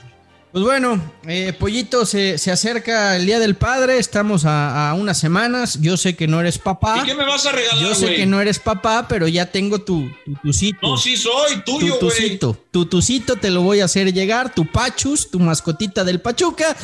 Pues 0.51 0.63
bueno, 0.63 1.13
eh, 1.27 1.53
Pollito, 1.59 2.05
se, 2.05 2.35
acerca 2.49 3.17
el 3.17 3.25
Día 3.25 3.37
del 3.37 3.55
Padre, 3.55 3.97
estamos 3.97 4.43
a, 4.45 4.95
unas 4.97 5.19
semanas, 5.19 5.79
yo 5.81 5.97
sé 5.97 6.15
que 6.15 6.27
no 6.27 6.39
eres 6.39 6.57
papá. 6.57 7.01
¿Y 7.03 7.05
qué 7.05 7.15
me 7.15 7.25
vas 7.25 7.45
a 7.45 7.51
regalar, 7.51 7.83
Yo 7.83 7.93
sé 7.93 8.15
que 8.15 8.25
no 8.25 8.39
eres 8.39 8.57
papá, 8.57 9.07
pero 9.09 9.27
ya 9.27 9.51
tengo 9.51 9.79
tu, 9.79 10.09
tu 10.25 10.51
No, 10.81 10.97
sí 10.97 11.17
soy, 11.17 11.61
tuyo, 11.65 11.95
tu 11.95 12.07
tucito, 12.07 12.57
tu 12.71 12.85
tucito 12.85 13.35
te 13.35 13.49
lo 13.49 13.61
voy 13.61 13.81
a 13.81 13.85
hacer 13.85 14.13
llegar, 14.13 14.55
tu 14.55 14.65
pachus, 14.65 15.29
tu 15.29 15.39
mascotita 15.39 16.05
del 16.05 16.21
Pachuca, 16.21 16.75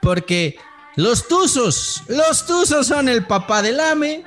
porque 0.00 0.56
los 0.94 1.26
tuzos, 1.26 2.02
los 2.06 2.46
tuzos 2.46 2.86
son 2.86 3.08
el 3.08 3.26
papá 3.26 3.62
del 3.62 3.80
AME, 3.80 4.24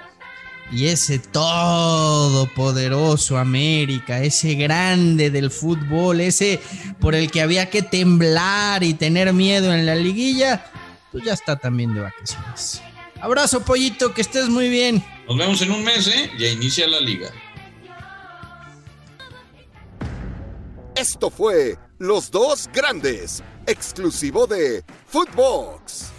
y 0.72 0.88
ese 0.88 1.20
todopoderoso 1.20 3.38
América, 3.38 4.22
ese 4.22 4.56
grande 4.56 5.30
del 5.30 5.52
fútbol, 5.52 6.22
ese 6.22 6.60
por 7.00 7.16
el 7.16 7.30
que 7.30 7.42
había 7.42 7.70
que 7.70 7.82
temblar 7.82 8.84
y 8.84 8.94
tener 8.94 9.34
miedo 9.34 9.74
en 9.74 9.86
la 9.86 9.96
liguilla, 9.96 10.66
pues 11.12 11.24
ya 11.24 11.34
está 11.34 11.56
también 11.56 11.94
de 11.94 12.02
vacaciones. 12.02 12.82
Abrazo, 13.22 13.62
pollito, 13.62 14.14
que 14.14 14.22
estés 14.22 14.50
muy 14.50 14.70
bien. 14.70 15.04
Nos 15.28 15.38
vemos 15.38 15.62
en 15.62 15.72
un 15.72 15.84
mes, 15.84 16.08
¿eh? 16.08 16.32
Ya 16.38 16.50
inicia 16.50 16.88
la 16.88 17.00
liga. 17.00 17.30
Esto 20.96 21.30
fue 21.30 21.78
Los 21.98 22.32
Dos 22.32 22.70
Grandes, 22.74 23.44
exclusivo 23.66 24.48
de 24.48 24.84
Footbox. 25.08 26.15